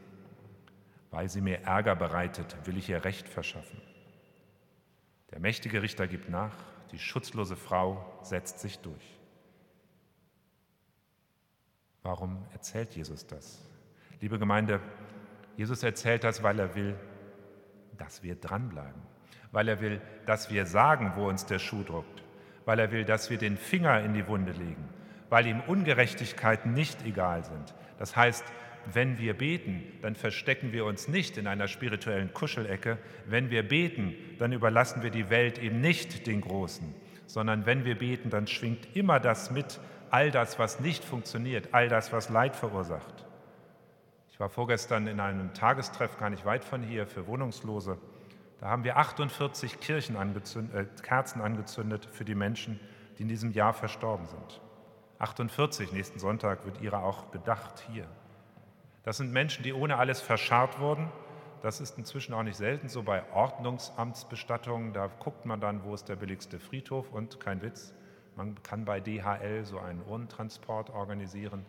weil 1.11 1.27
sie 1.27 1.41
mir 1.41 1.63
Ärger 1.63 1.97
bereitet, 1.97 2.55
will 2.65 2.77
ich 2.77 2.87
ihr 2.87 3.03
Recht 3.03 3.27
verschaffen. 3.27 3.81
Der 5.31 5.41
mächtige 5.41 5.81
Richter 5.81 6.07
gibt 6.07 6.29
nach, 6.29 6.55
die 6.93 6.99
schutzlose 6.99 7.57
Frau 7.57 8.05
setzt 8.21 8.59
sich 8.61 8.79
durch. 8.79 9.19
Warum 12.03 12.45
erzählt 12.53 12.95
Jesus 12.95 13.27
das? 13.27 13.61
Liebe 14.21 14.39
Gemeinde, 14.39 14.79
Jesus 15.57 15.83
erzählt 15.83 16.23
das, 16.23 16.41
weil 16.41 16.57
er 16.57 16.73
will, 16.73 16.97
dass 17.99 18.23
wir 18.23 18.35
dranbleiben 18.35 19.01
weil 19.51 19.67
er 19.67 19.81
will, 19.81 20.01
dass 20.25 20.51
wir 20.51 20.65
sagen, 20.65 21.13
wo 21.15 21.27
uns 21.27 21.45
der 21.45 21.59
Schuh 21.59 21.83
druckt, 21.83 22.23
weil 22.65 22.79
er 22.79 22.91
will, 22.91 23.05
dass 23.05 23.29
wir 23.29 23.37
den 23.37 23.57
Finger 23.57 24.01
in 24.01 24.13
die 24.13 24.27
Wunde 24.27 24.51
legen, 24.51 24.87
weil 25.29 25.47
ihm 25.47 25.61
Ungerechtigkeiten 25.61 26.73
nicht 26.73 27.05
egal 27.05 27.43
sind. 27.43 27.73
Das 27.97 28.15
heißt, 28.15 28.43
wenn 28.91 29.17
wir 29.17 29.37
beten, 29.37 29.83
dann 30.01 30.15
verstecken 30.15 30.71
wir 30.71 30.85
uns 30.85 31.07
nicht 31.07 31.37
in 31.37 31.47
einer 31.47 31.67
spirituellen 31.67 32.33
Kuschelecke. 32.33 32.97
Wenn 33.25 33.49
wir 33.49 33.67
beten, 33.67 34.15
dann 34.39 34.51
überlassen 34.51 35.03
wir 35.03 35.09
die 35.09 35.29
Welt 35.29 35.59
eben 35.59 35.81
nicht 35.81 36.27
den 36.27 36.41
Großen, 36.41 36.95
sondern 37.25 37.65
wenn 37.65 37.85
wir 37.85 37.97
beten, 37.97 38.29
dann 38.29 38.47
schwingt 38.47 38.95
immer 38.95 39.19
das 39.19 39.51
mit, 39.51 39.79
all 40.11 40.31
das, 40.31 40.57
was 40.57 40.79
nicht 40.79 41.03
funktioniert, 41.03 41.69
all 41.71 41.87
das, 41.87 42.11
was 42.11 42.29
Leid 42.29 42.55
verursacht. 42.55 43.25
Ich 44.39 44.41
war 44.41 44.49
vorgestern 44.49 45.05
in 45.07 45.19
einem 45.19 45.53
Tagestreff, 45.53 46.17
gar 46.17 46.29
nicht 46.29 46.45
weit 46.45 46.63
von 46.63 46.81
hier, 46.81 47.07
für 47.07 47.27
Wohnungslose 47.27 47.97
Da 48.61 48.69
haben 48.69 48.85
wir 48.85 48.95
48 48.95 49.81
Kirchen 49.81 50.15
angezündet, 50.15 50.97
äh, 50.97 51.01
Kerzen 51.01 51.41
angezündet 51.41 52.07
für 52.09 52.23
die 52.23 52.35
Menschen, 52.35 52.79
die 53.17 53.23
in 53.23 53.27
diesem 53.27 53.51
Jahr 53.51 53.73
verstorben 53.73 54.27
sind. 54.27 54.61
48, 55.17 55.91
nächsten 55.91 56.19
Sonntag 56.19 56.65
wird 56.65 56.79
ihrer 56.79 57.03
auch 57.03 57.31
gedacht 57.31 57.83
hier. 57.91 58.07
Das 59.03 59.17
sind 59.17 59.33
Menschen, 59.33 59.63
die 59.63 59.73
ohne 59.73 59.97
alles 59.97 60.21
verscharrt 60.21 60.79
wurden. 60.79 61.11
Das 61.61 61.81
ist 61.81 61.97
inzwischen 61.97 62.33
auch 62.33 62.43
nicht 62.43 62.55
selten 62.55 62.87
so 62.87 63.03
bei 63.03 63.29
Ordnungsamtsbestattungen. 63.33 64.93
Da 64.93 65.07
guckt 65.19 65.45
man 65.45 65.59
dann, 65.59 65.83
wo 65.83 65.93
ist 65.93 66.07
der 66.07 66.15
billigste 66.15 66.61
Friedhof 66.61 67.11
und 67.11 67.41
kein 67.41 67.61
Witz. 67.61 67.93
Man 68.37 68.63
kann 68.63 68.85
bei 68.85 69.01
DHL 69.01 69.65
so 69.65 69.79
einen 69.79 70.01
Urnentransport 70.01 70.91
organisieren 70.91 71.65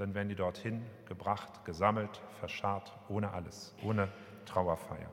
dann 0.00 0.14
werden 0.14 0.28
die 0.30 0.34
dorthin 0.34 0.82
gebracht, 1.06 1.64
gesammelt, 1.64 2.22
verscharrt, 2.38 2.96
ohne 3.08 3.32
alles, 3.32 3.74
ohne 3.82 4.08
Trauerfeier. 4.46 5.10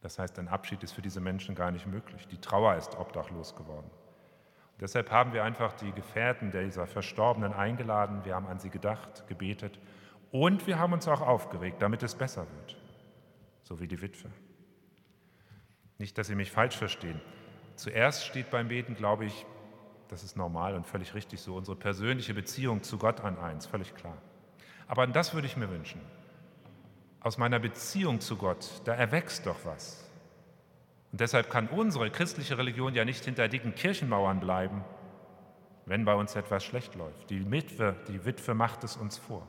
Das 0.00 0.18
heißt, 0.18 0.38
ein 0.38 0.48
Abschied 0.48 0.82
ist 0.82 0.92
für 0.92 1.02
diese 1.02 1.20
Menschen 1.20 1.54
gar 1.54 1.70
nicht 1.70 1.86
möglich. 1.86 2.26
Die 2.28 2.40
Trauer 2.40 2.74
ist 2.74 2.96
obdachlos 2.96 3.54
geworden. 3.54 3.90
Und 4.72 4.82
deshalb 4.82 5.10
haben 5.10 5.32
wir 5.32 5.44
einfach 5.44 5.72
die 5.72 5.92
Gefährten 5.92 6.50
dieser 6.50 6.86
Verstorbenen 6.86 7.52
eingeladen, 7.52 8.24
wir 8.24 8.34
haben 8.34 8.46
an 8.46 8.58
sie 8.58 8.70
gedacht, 8.70 9.26
gebetet 9.28 9.78
und 10.30 10.66
wir 10.66 10.78
haben 10.78 10.92
uns 10.92 11.06
auch 11.08 11.20
aufgeregt, 11.20 11.80
damit 11.80 12.02
es 12.02 12.14
besser 12.14 12.46
wird, 12.56 12.76
so 13.62 13.80
wie 13.80 13.88
die 13.88 14.00
Witwe. 14.02 14.30
Nicht, 15.98 16.16
dass 16.16 16.28
Sie 16.28 16.36
mich 16.36 16.52
falsch 16.52 16.76
verstehen. 16.76 17.20
Zuerst 17.74 18.24
steht 18.24 18.50
beim 18.50 18.68
Beten, 18.68 18.94
glaube 18.94 19.24
ich, 19.24 19.46
das 20.08 20.22
ist 20.22 20.36
normal 20.36 20.74
und 20.74 20.86
völlig 20.86 21.14
richtig 21.14 21.40
so, 21.40 21.56
unsere 21.56 21.76
persönliche 21.76 22.34
Beziehung 22.34 22.82
zu 22.82 22.98
Gott 22.98 23.20
an 23.20 23.38
eins, 23.38 23.66
völlig 23.66 23.94
klar. 23.94 24.16
Aber 24.86 25.06
das 25.06 25.34
würde 25.34 25.46
ich 25.46 25.56
mir 25.56 25.70
wünschen, 25.70 26.00
aus 27.20 27.36
meiner 27.36 27.58
Beziehung 27.58 28.20
zu 28.20 28.36
Gott, 28.36 28.80
da 28.84 28.94
erwächst 28.94 29.46
doch 29.46 29.64
was. 29.64 30.04
Und 31.12 31.20
deshalb 31.20 31.50
kann 31.50 31.68
unsere 31.68 32.10
christliche 32.10 32.58
Religion 32.58 32.94
ja 32.94 33.04
nicht 33.04 33.24
hinter 33.24 33.48
dicken 33.48 33.74
Kirchenmauern 33.74 34.40
bleiben, 34.40 34.84
wenn 35.86 36.04
bei 36.04 36.14
uns 36.14 36.34
etwas 36.36 36.64
schlecht 36.64 36.94
läuft. 36.94 37.30
Die 37.30 37.50
Witwe, 37.50 37.96
die 38.08 38.24
Witwe 38.24 38.54
macht 38.54 38.84
es 38.84 38.96
uns 38.96 39.16
vor. 39.18 39.46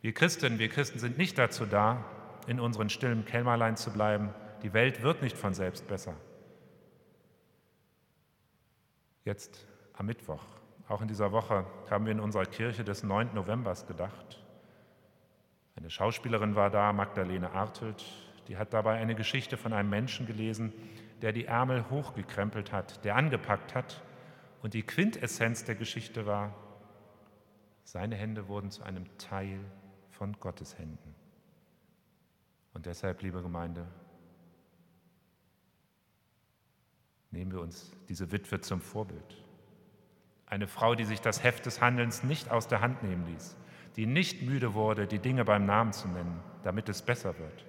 Wir 0.00 0.14
Christen, 0.14 0.58
wir 0.58 0.68
Christen 0.68 0.98
sind 0.98 1.18
nicht 1.18 1.36
dazu 1.36 1.66
da, 1.66 2.04
in 2.46 2.58
unseren 2.58 2.88
stillen 2.88 3.26
Kämmerlein 3.26 3.76
zu 3.76 3.90
bleiben. 3.90 4.30
Die 4.62 4.72
Welt 4.72 5.02
wird 5.02 5.22
nicht 5.22 5.36
von 5.36 5.52
selbst 5.52 5.86
besser. 5.88 6.14
Jetzt 9.24 9.66
am 9.92 10.06
Mittwoch, 10.06 10.42
auch 10.88 11.02
in 11.02 11.08
dieser 11.08 11.30
Woche, 11.32 11.66
haben 11.90 12.06
wir 12.06 12.12
in 12.12 12.20
unserer 12.20 12.46
Kirche 12.46 12.84
des 12.84 13.02
9. 13.02 13.34
Novembers 13.34 13.86
gedacht. 13.86 14.42
Eine 15.76 15.90
Schauspielerin 15.90 16.56
war 16.56 16.70
da, 16.70 16.92
Magdalene 16.92 17.52
Artelt, 17.52 18.04
die 18.48 18.56
hat 18.56 18.72
dabei 18.72 18.98
eine 18.98 19.14
Geschichte 19.14 19.56
von 19.56 19.72
einem 19.72 19.90
Menschen 19.90 20.26
gelesen, 20.26 20.72
der 21.22 21.32
die 21.32 21.44
Ärmel 21.44 21.88
hochgekrempelt 21.90 22.72
hat, 22.72 23.04
der 23.04 23.16
angepackt 23.16 23.74
hat. 23.74 24.02
Und 24.62 24.74
die 24.74 24.82
Quintessenz 24.82 25.64
der 25.64 25.74
Geschichte 25.74 26.26
war, 26.26 26.54
seine 27.84 28.16
Hände 28.16 28.48
wurden 28.48 28.70
zu 28.70 28.82
einem 28.82 29.04
Teil 29.18 29.60
von 30.10 30.32
Gottes 30.40 30.78
Händen. 30.78 31.14
Und 32.72 32.86
deshalb, 32.86 33.22
liebe 33.22 33.42
Gemeinde, 33.42 33.86
nehmen 37.30 37.52
wir 37.52 37.60
uns 37.60 37.92
diese 38.08 38.32
Witwe 38.32 38.60
zum 38.60 38.80
Vorbild. 38.80 39.44
Eine 40.46 40.66
Frau, 40.66 40.94
die 40.94 41.04
sich 41.04 41.20
das 41.20 41.44
Heft 41.44 41.66
des 41.66 41.80
Handelns 41.80 42.24
nicht 42.24 42.50
aus 42.50 42.66
der 42.66 42.80
Hand 42.80 43.02
nehmen 43.02 43.26
ließ, 43.26 43.56
die 43.96 44.06
nicht 44.06 44.42
müde 44.42 44.74
wurde, 44.74 45.06
die 45.06 45.20
Dinge 45.20 45.44
beim 45.44 45.64
Namen 45.64 45.92
zu 45.92 46.08
nennen, 46.08 46.42
damit 46.64 46.88
es 46.88 47.02
besser 47.02 47.38
wird. 47.38 47.64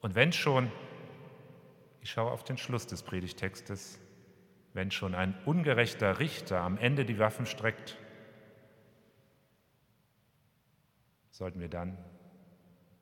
Und 0.00 0.14
wenn 0.14 0.32
schon, 0.32 0.70
ich 2.00 2.10
schaue 2.10 2.30
auf 2.30 2.44
den 2.44 2.58
Schluss 2.58 2.86
des 2.86 3.02
Predigtextes, 3.02 3.98
wenn 4.74 4.90
schon 4.90 5.14
ein 5.14 5.36
ungerechter 5.44 6.18
Richter 6.18 6.60
am 6.60 6.78
Ende 6.78 7.04
die 7.04 7.18
Waffen 7.18 7.46
streckt, 7.46 7.96
sollten 11.30 11.60
wir 11.60 11.68
dann 11.68 11.96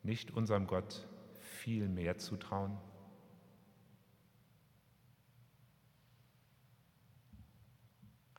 nicht 0.02 0.30
unserem 0.30 0.66
Gott 0.66 1.06
viel 1.40 1.88
mehr 1.88 2.18
zutrauen? 2.18 2.76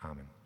Amen. 0.03 0.36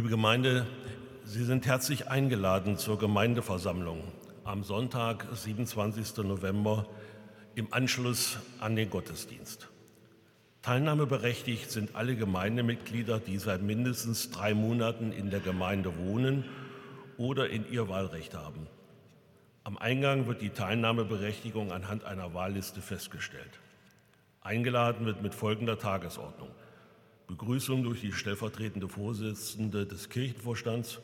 Liebe 0.00 0.08
Gemeinde, 0.08 0.66
Sie 1.26 1.44
sind 1.44 1.66
herzlich 1.66 2.08
eingeladen 2.08 2.78
zur 2.78 2.98
Gemeindeversammlung 2.98 4.02
am 4.44 4.64
Sonntag, 4.64 5.26
27. 5.30 6.24
November, 6.24 6.86
im 7.54 7.70
Anschluss 7.70 8.38
an 8.60 8.76
den 8.76 8.88
Gottesdienst. 8.88 9.68
Teilnahmeberechtigt 10.62 11.70
sind 11.70 11.96
alle 11.96 12.16
Gemeindemitglieder, 12.16 13.20
die 13.20 13.36
seit 13.36 13.60
mindestens 13.60 14.30
drei 14.30 14.54
Monaten 14.54 15.12
in 15.12 15.28
der 15.28 15.40
Gemeinde 15.40 15.92
wohnen 15.98 16.46
oder 17.18 17.50
in 17.50 17.70
ihr 17.70 17.90
Wahlrecht 17.90 18.32
haben. 18.32 18.68
Am 19.64 19.76
Eingang 19.76 20.26
wird 20.26 20.40
die 20.40 20.48
Teilnahmeberechtigung 20.48 21.72
anhand 21.72 22.04
einer 22.04 22.32
Wahlliste 22.32 22.80
festgestellt. 22.80 23.60
Eingeladen 24.40 25.04
wird 25.04 25.20
mit 25.20 25.34
folgender 25.34 25.78
Tagesordnung. 25.78 26.48
Begrüßung 27.30 27.84
durch 27.84 28.00
die 28.00 28.12
stellvertretende 28.12 28.88
Vorsitzende 28.88 29.86
des 29.86 30.08
Kirchenvorstands, 30.08 30.98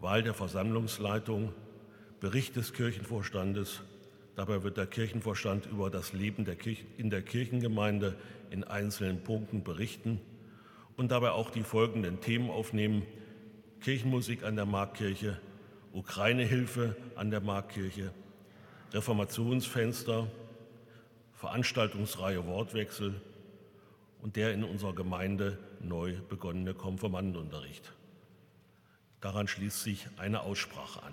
Wahl 0.00 0.24
der 0.24 0.34
Versammlungsleitung, 0.34 1.52
Bericht 2.18 2.56
des 2.56 2.72
Kirchenvorstandes. 2.72 3.82
Dabei 4.34 4.64
wird 4.64 4.76
der 4.76 4.88
Kirchenvorstand 4.88 5.66
über 5.66 5.88
das 5.88 6.14
Leben 6.14 6.44
der 6.44 6.56
Kirche, 6.56 6.84
in 6.96 7.10
der 7.10 7.22
Kirchengemeinde 7.22 8.16
in 8.50 8.64
einzelnen 8.64 9.22
Punkten 9.22 9.62
berichten 9.62 10.20
und 10.96 11.12
dabei 11.12 11.30
auch 11.30 11.50
die 11.50 11.62
folgenden 11.62 12.20
Themen 12.20 12.50
aufnehmen. 12.50 13.02
Kirchenmusik 13.82 14.42
an 14.42 14.56
der 14.56 14.66
Marktkirche, 14.66 15.38
Ukraine-Hilfe 15.92 16.96
an 17.14 17.30
der 17.30 17.40
Marktkirche, 17.40 18.12
Reformationsfenster, 18.92 20.26
Veranstaltungsreihe 21.34 22.44
Wortwechsel, 22.48 23.14
und 24.24 24.36
der 24.36 24.54
in 24.54 24.64
unserer 24.64 24.94
Gemeinde 24.94 25.58
neu 25.80 26.14
begonnene 26.30 26.72
Konfirmandenunterricht. 26.72 27.92
Daran 29.20 29.48
schließt 29.48 29.82
sich 29.82 30.08
eine 30.16 30.40
Aussprache 30.40 31.02
an. 31.02 31.12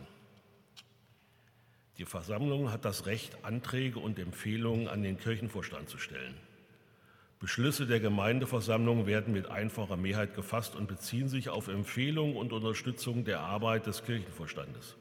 Die 1.98 2.06
Versammlung 2.06 2.72
hat 2.72 2.86
das 2.86 3.08
Recht, 3.08 3.44
Anträge 3.44 4.00
und 4.00 4.18
Empfehlungen 4.18 4.88
an 4.88 5.04
den 5.04 5.18
Kirchenvorstand 5.18 5.90
zu 5.90 5.98
stellen. 5.98 6.36
Beschlüsse 7.42 7.86
der 7.86 8.00
Gemeindeversammlung 8.00 9.06
werden 9.08 9.34
mit 9.34 9.52
einfacher 9.52 9.98
Mehrheit 9.98 10.34
gefasst 10.34 10.78
und 10.78 10.88
beziehen 10.88 11.28
sich 11.28 11.50
auf 11.50 11.68
Empfehlungen 11.68 12.38
und 12.38 12.54
Unterstützung 12.54 13.26
der 13.26 13.42
Arbeit 13.42 13.88
des 13.88 14.06
Kirchenvorstandes. 14.06 14.96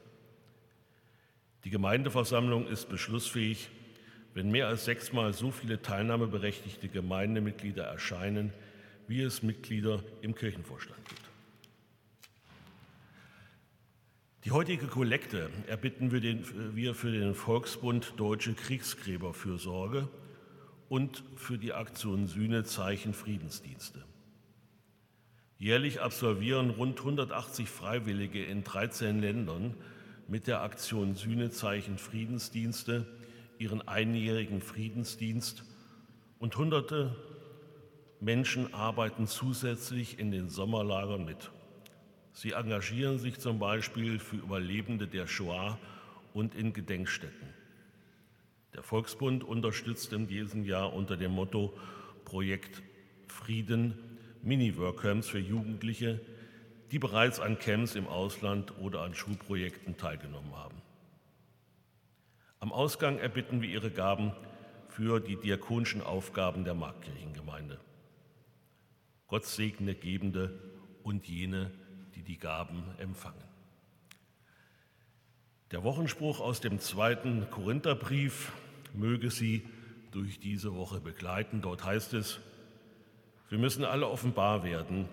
Die 1.63 1.69
Gemeindeversammlung 1.69 2.67
ist 2.67 2.89
beschlussfähig, 2.89 3.69
wenn 4.33 4.51
mehr 4.51 4.67
als 4.67 4.85
sechsmal 4.85 5.33
so 5.33 5.51
viele 5.51 5.81
teilnahmeberechtigte 5.81 6.87
Gemeindemitglieder 6.87 7.83
erscheinen, 7.83 8.53
wie 9.07 9.21
es 9.21 9.43
Mitglieder 9.43 10.03
im 10.21 10.35
Kirchenvorstand 10.35 10.99
gibt. 11.09 11.21
Die 14.43 14.51
heutige 14.51 14.87
Kollekte 14.87 15.49
erbitten 15.67 16.11
wir, 16.11 16.19
den, 16.19 16.75
wir 16.75 16.95
für 16.95 17.11
den 17.11 17.35
Volksbund 17.35 18.13
Deutsche 18.17 18.53
Kriegsgräberfürsorge 18.53 20.07
und 20.89 21.23
für 21.35 21.59
die 21.59 21.73
Aktion 21.73 22.27
Sühnezeichen 22.27 23.13
Friedensdienste. 23.13 24.03
Jährlich 25.59 26.01
absolvieren 26.01 26.71
rund 26.71 26.97
180 26.97 27.69
Freiwillige 27.69 28.43
in 28.43 28.63
13 28.63 29.21
Ländern 29.21 29.75
mit 30.27 30.47
der 30.47 30.61
Aktion 30.61 31.13
Sühnezeichen 31.13 31.99
Friedensdienste 31.99 33.05
ihren 33.61 33.87
einjährigen 33.87 34.59
Friedensdienst 34.59 35.63
und 36.39 36.57
hunderte 36.57 37.15
Menschen 38.19 38.73
arbeiten 38.73 39.27
zusätzlich 39.27 40.17
in 40.17 40.31
den 40.31 40.49
Sommerlagern 40.49 41.23
mit. 41.23 41.51
Sie 42.33 42.53
engagieren 42.53 43.19
sich 43.19 43.39
zum 43.39 43.59
Beispiel 43.59 44.17
für 44.17 44.37
Überlebende 44.37 45.07
der 45.07 45.27
Shoah 45.27 45.77
und 46.33 46.55
in 46.55 46.73
Gedenkstätten. 46.73 47.49
Der 48.73 48.81
Volksbund 48.81 49.43
unterstützt 49.43 50.11
in 50.13 50.27
diesem 50.27 50.63
Jahr 50.63 50.93
unter 50.93 51.15
dem 51.15 51.31
Motto 51.31 51.77
Projekt 52.25 52.81
Frieden 53.27 53.93
Mini-Workcamps 54.41 55.27
für 55.27 55.39
Jugendliche, 55.39 56.19
die 56.91 56.97
bereits 56.97 57.39
an 57.39 57.59
Camps 57.59 57.93
im 57.93 58.07
Ausland 58.07 58.75
oder 58.79 59.01
an 59.01 59.13
Schulprojekten 59.13 59.97
teilgenommen 59.97 60.55
haben. 60.55 60.80
Am 62.61 62.71
Ausgang 62.71 63.17
erbitten 63.17 63.63
wir 63.63 63.69
Ihre 63.69 63.89
Gaben 63.89 64.33
für 64.87 65.19
die 65.19 65.35
diakonischen 65.35 66.03
Aufgaben 66.03 66.63
der 66.63 66.75
Marktkirchengemeinde. 66.75 67.79
Gott 69.25 69.47
segne 69.47 69.95
Gebende 69.95 70.53
und 71.01 71.27
jene, 71.27 71.71
die 72.13 72.21
die 72.21 72.37
Gaben 72.37 72.83
empfangen. 72.99 73.43
Der 75.71 75.83
Wochenspruch 75.83 76.39
aus 76.39 76.61
dem 76.61 76.79
zweiten 76.79 77.49
Korintherbrief 77.49 78.51
möge 78.93 79.31
Sie 79.31 79.67
durch 80.11 80.39
diese 80.39 80.75
Woche 80.75 81.01
begleiten. 81.01 81.63
Dort 81.63 81.83
heißt 81.83 82.13
es, 82.13 82.39
wir 83.49 83.57
müssen 83.57 83.85
alle 83.85 84.07
offenbar 84.07 84.63
werden 84.63 85.09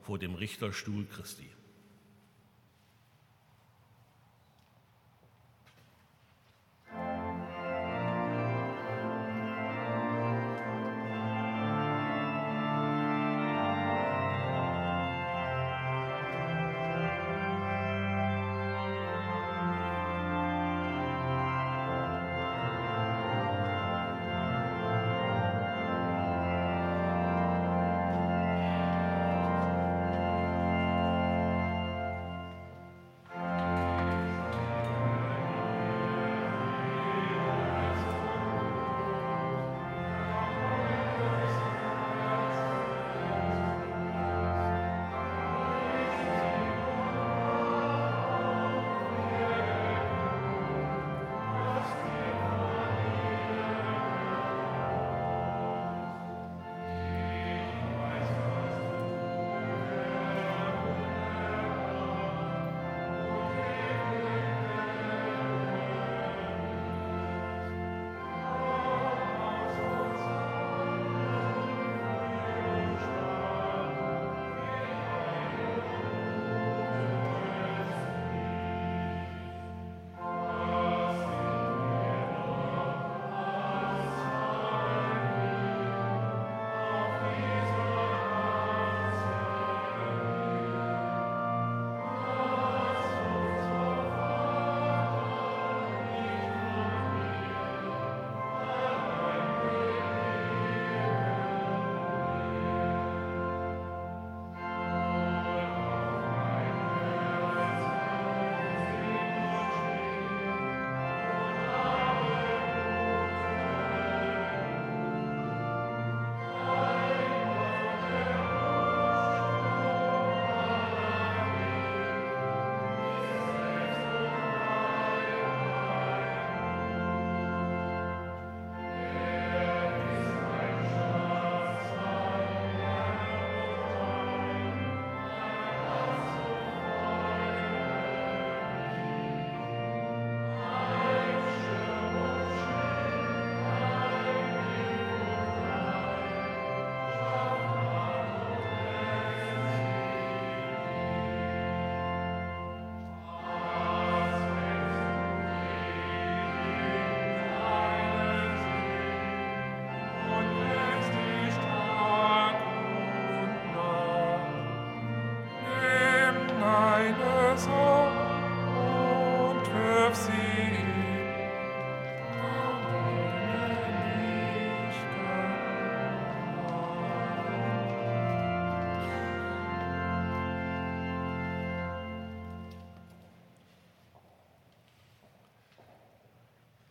vor 0.00 0.18
dem 0.18 0.34
Richterstuhl 0.34 1.04
Christi. 1.04 1.50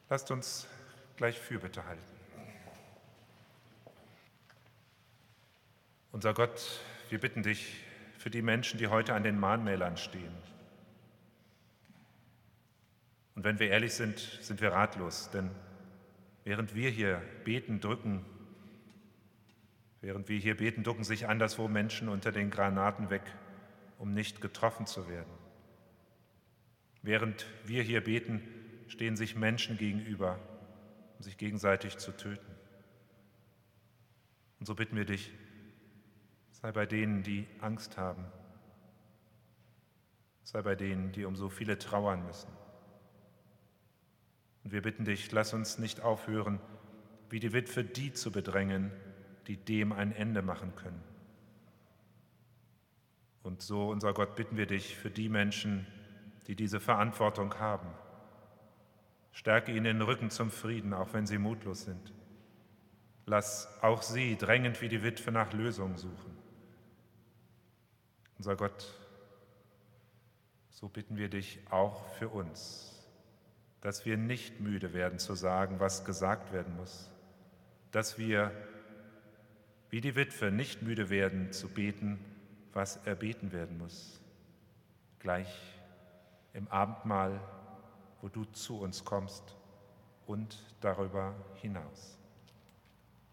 Lasst 0.07 0.29
uns 0.29 0.67
gleich 1.17 1.39
Fürbitte 1.39 1.83
halten. 1.83 2.03
Unser 6.11 6.33
Gott, 6.35 6.79
wir 7.09 7.19
bitten 7.19 7.41
dich 7.41 7.83
für 8.19 8.29
die 8.29 8.43
Menschen, 8.43 8.77
die 8.77 8.87
heute 8.87 9.15
an 9.15 9.23
den 9.23 9.39
Mahnmälern 9.39 9.97
stehen. 9.97 10.33
Und 13.33 13.43
wenn 13.43 13.57
wir 13.59 13.69
ehrlich 13.69 13.95
sind, 13.95 14.19
sind 14.41 14.61
wir 14.61 14.71
ratlos, 14.71 15.31
denn 15.31 15.49
während 16.43 16.75
wir 16.75 16.91
hier 16.91 17.21
beten, 17.43 17.81
drücken, 17.81 18.23
während 20.01 20.29
wir 20.29 20.37
hier 20.37 20.55
beten, 20.55 20.83
ducken 20.83 21.03
sich 21.03 21.27
anderswo 21.27 21.67
Menschen 21.67 22.09
unter 22.09 22.31
den 22.31 22.51
Granaten 22.51 23.09
weg, 23.09 23.23
um 23.97 24.13
nicht 24.13 24.39
getroffen 24.39 24.85
zu 24.85 25.09
werden. 25.09 25.33
Während 27.01 27.45
wir 27.65 27.81
hier 27.81 28.03
beten, 28.03 28.64
stehen 28.87 29.15
sich 29.15 29.35
Menschen 29.35 29.77
gegenüber, 29.77 30.39
um 31.17 31.23
sich 31.23 31.37
gegenseitig 31.37 31.97
zu 31.97 32.11
töten. 32.11 32.51
Und 34.59 34.65
so 34.65 34.75
bitten 34.75 34.95
wir 34.95 35.05
dich, 35.05 35.31
sei 36.51 36.71
bei 36.71 36.85
denen, 36.85 37.23
die 37.23 37.47
Angst 37.59 37.97
haben, 37.97 38.25
sei 40.43 40.61
bei 40.61 40.75
denen, 40.75 41.11
die 41.11 41.25
um 41.25 41.35
so 41.35 41.49
viele 41.49 41.77
trauern 41.77 42.25
müssen. 42.25 42.49
Und 44.63 44.71
wir 44.71 44.81
bitten 44.81 45.05
dich, 45.05 45.31
lass 45.31 45.53
uns 45.53 45.77
nicht 45.77 46.01
aufhören, 46.01 46.59
wie 47.29 47.39
die 47.39 47.53
Witwe 47.53 47.83
die 47.83 48.13
zu 48.13 48.31
bedrängen, 48.31 48.91
die 49.47 49.57
dem 49.57 49.91
ein 49.91 50.11
Ende 50.11 50.41
machen 50.41 50.75
können. 50.75 51.03
Und 53.43 53.61
so, 53.61 53.89
unser 53.89 54.13
Gott, 54.13 54.35
bitten 54.35 54.57
wir 54.57 54.65
dich 54.65 54.95
für 54.95 55.11
die 55.11 55.29
Menschen, 55.29 55.85
die 56.47 56.55
diese 56.55 56.79
Verantwortung 56.79 57.59
haben. 57.59 57.87
Stärke 59.35 59.73
ihnen 59.73 59.83
den 59.83 60.01
Rücken 60.01 60.29
zum 60.29 60.49
Frieden, 60.49 60.93
auch 60.93 61.13
wenn 61.13 61.27
sie 61.27 61.37
mutlos 61.37 61.83
sind. 61.83 62.13
Lass 63.25 63.67
auch 63.81 64.01
sie 64.01 64.37
drängend 64.37 64.81
wie 64.81 64.87
die 64.87 65.03
Witwe 65.03 65.29
nach 65.33 65.51
Lösungen 65.51 65.97
suchen. 65.97 66.37
Unser 68.37 68.55
Gott, 68.55 68.87
so 70.69 70.87
bitten 70.87 71.17
wir 71.17 71.27
dich 71.27 71.59
auch 71.69 72.07
für 72.13 72.29
uns, 72.29 73.05
dass 73.81 74.05
wir 74.05 74.15
nicht 74.15 74.61
müde 74.61 74.93
werden 74.93 75.19
zu 75.19 75.35
sagen, 75.35 75.81
was 75.81 76.05
gesagt 76.05 76.53
werden 76.53 76.77
muss, 76.77 77.11
dass 77.91 78.17
wir 78.17 78.51
wie 79.89 79.99
die 79.99 80.15
Witwe 80.15 80.49
nicht 80.49 80.81
müde 80.81 81.09
werden 81.09 81.51
zu 81.51 81.67
beten, 81.67 82.19
was 82.71 83.05
erbeten 83.05 83.51
werden 83.51 83.77
muss. 83.77 84.21
Gleich 85.19 85.49
im 86.53 86.69
Abendmahl, 86.69 87.41
wo 88.25 88.29
du 88.29 88.43
zu 88.45 88.79
uns 88.79 89.05
kommst 89.05 89.55
und 90.25 90.57
darüber 90.81 91.35
hinaus. 91.61 92.17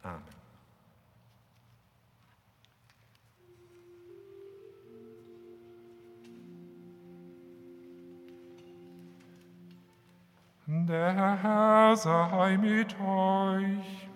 Amen. 0.03 0.23
Der 10.67 11.39
Herr 11.43 11.97
sei 11.97 12.59
mit 12.59 12.95
euch. 13.01 14.09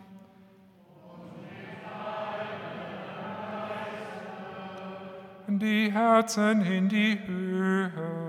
Die 5.48 5.90
Herzen 5.90 6.60
in 6.60 6.90
die 6.90 7.18
Höhe. 7.26 8.25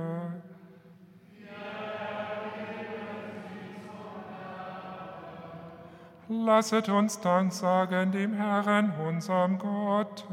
Lasset 6.30 6.90
uns 6.90 7.22
Dank 7.22 7.54
sagen 7.54 8.12
dem 8.12 8.34
Herrn, 8.34 8.94
unserem 9.00 9.58
Gott. 9.58 10.26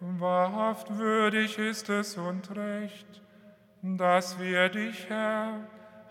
Wahrhaft 0.00 0.98
würdig 0.98 1.58
ist 1.58 1.88
es 1.88 2.18
und 2.18 2.54
recht, 2.54 3.22
dass 3.80 4.38
wir 4.38 4.68
dich, 4.68 5.08
Herr, 5.08 5.60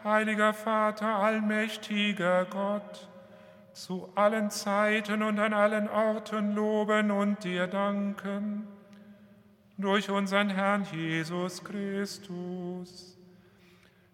heiliger 0.04 0.54
Vater, 0.54 1.16
allmächtiger 1.18 2.46
Gott, 2.46 3.08
zu 3.74 4.10
allen 4.16 4.50
Zeiten 4.50 5.22
und 5.22 5.38
an 5.38 5.54
allen 5.54 5.88
Orten 5.90 6.56
loben 6.56 7.12
und 7.12 7.44
dir 7.44 7.68
danken, 7.68 8.68
durch 9.78 10.10
unseren 10.10 10.50
Herrn 10.50 10.86
Jesus 10.92 11.64
Christus. 11.64 13.18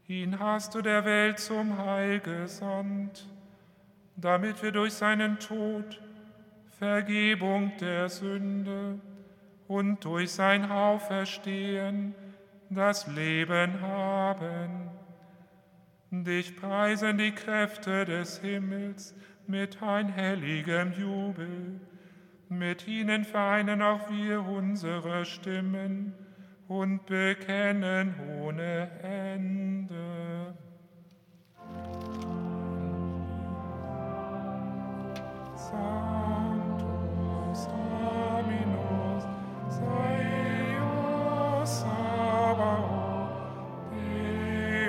Ihn 0.08 0.40
hast 0.40 0.76
du 0.76 0.82
der 0.82 1.06
Welt 1.06 1.40
zum 1.40 1.78
Heil 1.78 2.20
gesandt, 2.20 3.28
damit 4.16 4.62
wir 4.62 4.72
durch 4.72 4.94
seinen 4.94 5.40
Tod 5.40 6.02
Vergebung 6.78 7.72
der 7.80 8.10
Sünde 8.10 9.00
und 9.68 10.04
durch 10.04 10.32
sein 10.32 10.70
Auferstehen 10.70 12.16
das 12.70 13.08
Leben 13.08 13.82
haben. 13.82 14.90
Dich 16.10 16.58
preisen 16.58 17.18
die 17.18 17.32
Kräfte 17.32 18.04
des 18.04 18.40
Himmels 18.40 19.16
mit 19.48 19.82
einhelligem 19.82 20.92
Jubel. 20.94 21.80
Mit 22.52 22.86
ihnen 22.86 23.24
vereinen 23.24 23.82
auch 23.82 24.10
wir 24.10 24.46
unsere 24.46 25.24
Stimmen 25.24 26.14
und 26.68 27.06
bekennen 27.06 28.14
ohne 28.44 28.90
Ende. 29.02 30.54
Sanctus 35.56 35.88
Dominus, 37.70 39.24
Deus 40.82 41.80
Sabaoth, 41.80 43.32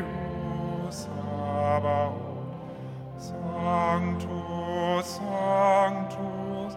Deus 0.02 1.04
Sabaoth, 1.04 2.56
Sanctus, 3.18 5.06
Sanctus, 5.16 6.76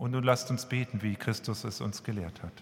Und 0.00 0.12
nun 0.12 0.24
lasst 0.24 0.50
uns 0.50 0.64
beten, 0.64 1.02
wie 1.02 1.14
Christus 1.14 1.64
es 1.64 1.82
uns 1.82 2.02
gelehrt 2.02 2.42
hat. 2.42 2.54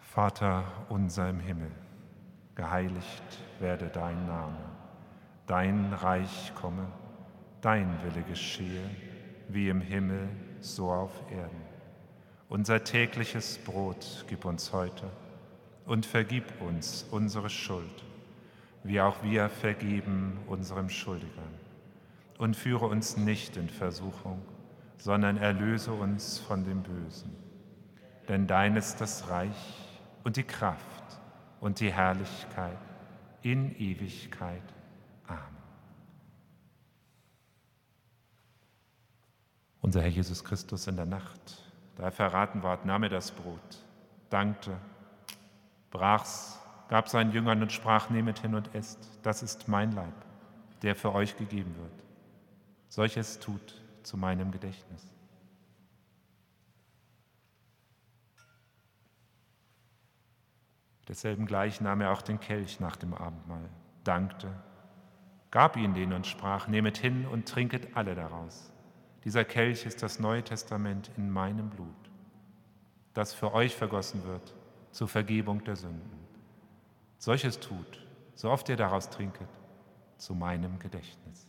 Vater 0.00 0.64
unser 0.88 1.28
im 1.28 1.38
Himmel, 1.38 1.70
geheiligt 2.54 3.38
werde 3.60 3.88
dein 3.88 4.26
Name, 4.26 4.56
dein 5.46 5.92
Reich 5.92 6.52
komme, 6.54 6.86
dein 7.60 8.02
Wille 8.02 8.22
geschehe, 8.22 8.88
wie 9.48 9.68
im 9.68 9.82
Himmel, 9.82 10.30
so 10.60 10.90
auf 10.90 11.12
Erden. 11.30 11.60
Unser 12.48 12.84
tägliches 12.84 13.58
Brot 13.58 14.24
gib 14.28 14.46
uns 14.46 14.72
heute 14.72 15.10
und 15.84 16.06
vergib 16.06 16.58
uns 16.62 17.04
unsere 17.10 17.50
Schuld, 17.50 18.02
wie 18.82 19.02
auch 19.02 19.22
wir 19.22 19.50
vergeben 19.50 20.38
unserem 20.46 20.88
Schuldigern. 20.88 21.53
Und 22.38 22.56
führe 22.56 22.86
uns 22.86 23.16
nicht 23.16 23.56
in 23.56 23.68
Versuchung, 23.68 24.42
sondern 24.98 25.36
erlöse 25.36 25.92
uns 25.92 26.38
von 26.38 26.64
dem 26.64 26.82
Bösen. 26.82 27.36
Denn 28.28 28.46
dein 28.46 28.76
ist 28.76 29.00
das 29.00 29.28
Reich 29.28 29.78
und 30.24 30.36
die 30.36 30.44
Kraft 30.44 31.20
und 31.60 31.80
die 31.80 31.92
Herrlichkeit 31.92 32.78
in 33.42 33.78
Ewigkeit. 33.78 34.62
Amen. 35.26 35.56
Unser 39.80 40.00
Herr 40.00 40.08
Jesus 40.08 40.42
Christus 40.42 40.86
in 40.86 40.96
der 40.96 41.06
Nacht, 41.06 41.62
da 41.96 42.04
er 42.04 42.12
verraten 42.12 42.62
ward, 42.62 42.86
nahm 42.86 43.02
er 43.02 43.10
das 43.10 43.30
Brot, 43.30 43.84
dankte, 44.30 44.76
brach's, 45.90 46.58
gab 46.88 47.08
seinen 47.08 47.32
Jüngern 47.32 47.60
und 47.60 47.70
sprach, 47.70 48.08
nehmet 48.08 48.38
hin 48.38 48.54
und 48.54 48.74
esst, 48.74 48.98
das 49.22 49.42
ist 49.42 49.68
mein 49.68 49.92
Leib, 49.92 50.14
der 50.82 50.96
für 50.96 51.14
euch 51.14 51.36
gegeben 51.36 51.74
wird. 51.76 51.92
Solches 52.94 53.40
tut 53.40 53.82
zu 54.04 54.16
meinem 54.16 54.52
Gedächtnis. 54.52 55.10
Desselben 61.08 61.44
gleich 61.44 61.80
nahm 61.80 62.02
er 62.02 62.12
auch 62.12 62.22
den 62.22 62.38
Kelch 62.38 62.78
nach 62.78 62.94
dem 62.94 63.12
Abendmahl, 63.12 63.68
dankte, 64.04 64.48
gab 65.50 65.76
ihn 65.76 65.94
denen 65.94 66.12
und 66.12 66.28
sprach, 66.28 66.68
nehmet 66.68 66.96
hin 66.96 67.26
und 67.26 67.48
trinket 67.48 67.96
alle 67.96 68.14
daraus. 68.14 68.72
Dieser 69.24 69.44
Kelch 69.44 69.86
ist 69.86 70.00
das 70.04 70.20
Neue 70.20 70.44
Testament 70.44 71.10
in 71.16 71.32
meinem 71.32 71.70
Blut, 71.70 71.88
das 73.12 73.34
für 73.34 73.52
euch 73.54 73.74
vergossen 73.74 74.22
wird 74.22 74.54
zur 74.92 75.08
Vergebung 75.08 75.64
der 75.64 75.74
Sünden. 75.74 76.28
Solches 77.18 77.58
tut, 77.58 78.06
so 78.36 78.52
oft 78.52 78.68
ihr 78.68 78.76
daraus 78.76 79.10
trinket, 79.10 79.48
zu 80.16 80.36
meinem 80.36 80.78
Gedächtnis. 80.78 81.48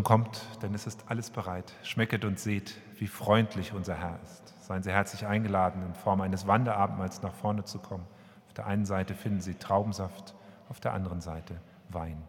nun 0.00 0.04
kommt, 0.04 0.46
denn 0.62 0.72
es 0.72 0.86
ist 0.86 1.04
alles 1.08 1.28
bereit. 1.28 1.74
Schmecket 1.82 2.24
und 2.24 2.38
seht, 2.38 2.74
wie 2.96 3.06
freundlich 3.06 3.74
unser 3.74 3.96
Herr 3.96 4.18
ist. 4.24 4.54
Seien 4.58 4.82
Sie 4.82 4.90
herzlich 4.90 5.26
eingeladen, 5.26 5.82
in 5.84 5.94
Form 5.94 6.22
eines 6.22 6.46
Wanderabendmahls 6.46 7.20
nach 7.20 7.34
vorne 7.34 7.64
zu 7.64 7.78
kommen. 7.78 8.06
Auf 8.46 8.54
der 8.54 8.66
einen 8.66 8.86
Seite 8.86 9.14
finden 9.14 9.42
Sie 9.42 9.56
Traubensaft, 9.56 10.34
auf 10.70 10.80
der 10.80 10.94
anderen 10.94 11.20
Seite 11.20 11.60
Wein. 11.90 12.22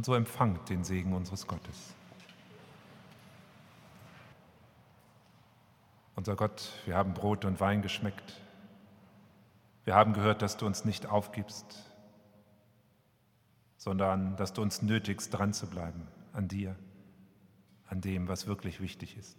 Und 0.00 0.06
so 0.06 0.14
empfangt 0.14 0.70
den 0.70 0.82
Segen 0.82 1.12
unseres 1.12 1.46
Gottes. 1.46 1.94
Unser 6.14 6.36
Gott, 6.36 6.70
wir 6.86 6.96
haben 6.96 7.12
Brot 7.12 7.44
und 7.44 7.60
Wein 7.60 7.82
geschmeckt. 7.82 8.40
Wir 9.84 9.94
haben 9.94 10.14
gehört, 10.14 10.40
dass 10.40 10.56
du 10.56 10.64
uns 10.64 10.86
nicht 10.86 11.04
aufgibst, 11.04 11.89
sondern 13.80 14.36
dass 14.36 14.52
du 14.52 14.60
uns 14.60 14.82
nötigst, 14.82 15.32
dran 15.32 15.54
zu 15.54 15.66
bleiben 15.66 16.06
an 16.34 16.48
dir, 16.48 16.76
an 17.88 18.02
dem, 18.02 18.28
was 18.28 18.46
wirklich 18.46 18.82
wichtig 18.82 19.16
ist. 19.16 19.38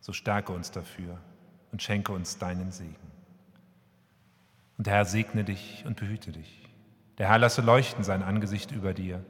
So 0.00 0.14
stärke 0.14 0.52
uns 0.54 0.70
dafür 0.70 1.20
und 1.70 1.82
schenke 1.82 2.12
uns 2.12 2.38
deinen 2.38 2.72
Segen. 2.72 2.96
Und 4.78 4.86
der 4.86 4.94
Herr 4.94 5.04
segne 5.04 5.44
dich 5.44 5.84
und 5.84 5.96
behüte 5.96 6.32
dich. 6.32 6.66
Der 7.18 7.28
Herr 7.28 7.36
lasse 7.36 7.60
leuchten 7.60 8.04
sein 8.04 8.22
Angesicht 8.22 8.72
über 8.72 8.94
dir 8.94 9.22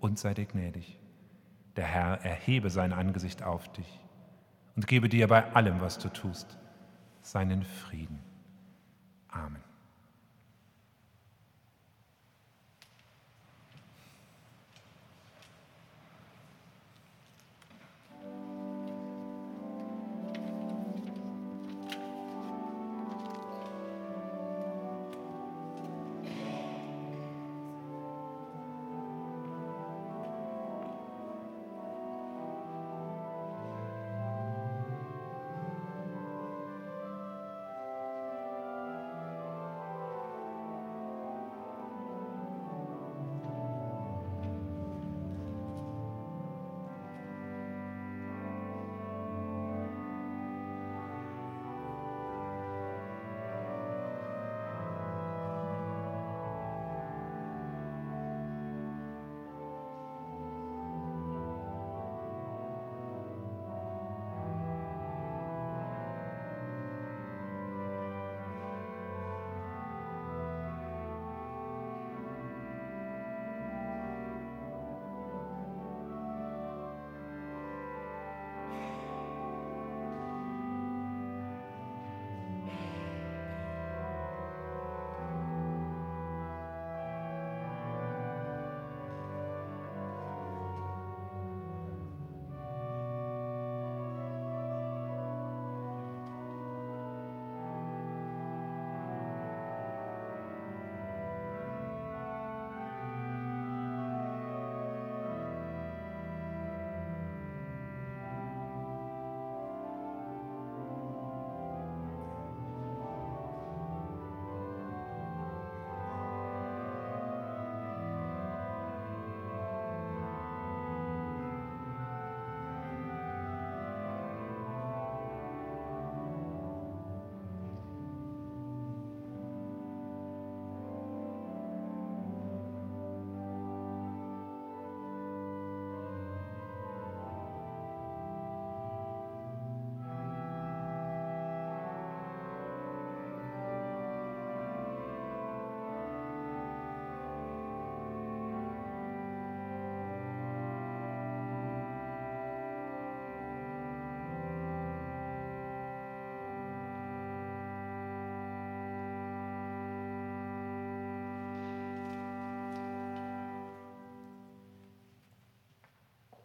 und 0.00 0.18
sei 0.18 0.34
dir 0.34 0.44
gnädig. 0.44 0.98
Der 1.76 1.86
Herr 1.86 2.20
erhebe 2.20 2.68
sein 2.68 2.92
Angesicht 2.92 3.42
auf 3.42 3.72
dich 3.72 4.00
und 4.76 4.86
gebe 4.86 5.08
dir 5.08 5.28
bei 5.28 5.50
allem, 5.54 5.80
was 5.80 5.98
du 5.98 6.10
tust, 6.10 6.58
seinen 7.22 7.62
Frieden. 7.62 8.18
Amen. 9.28 9.69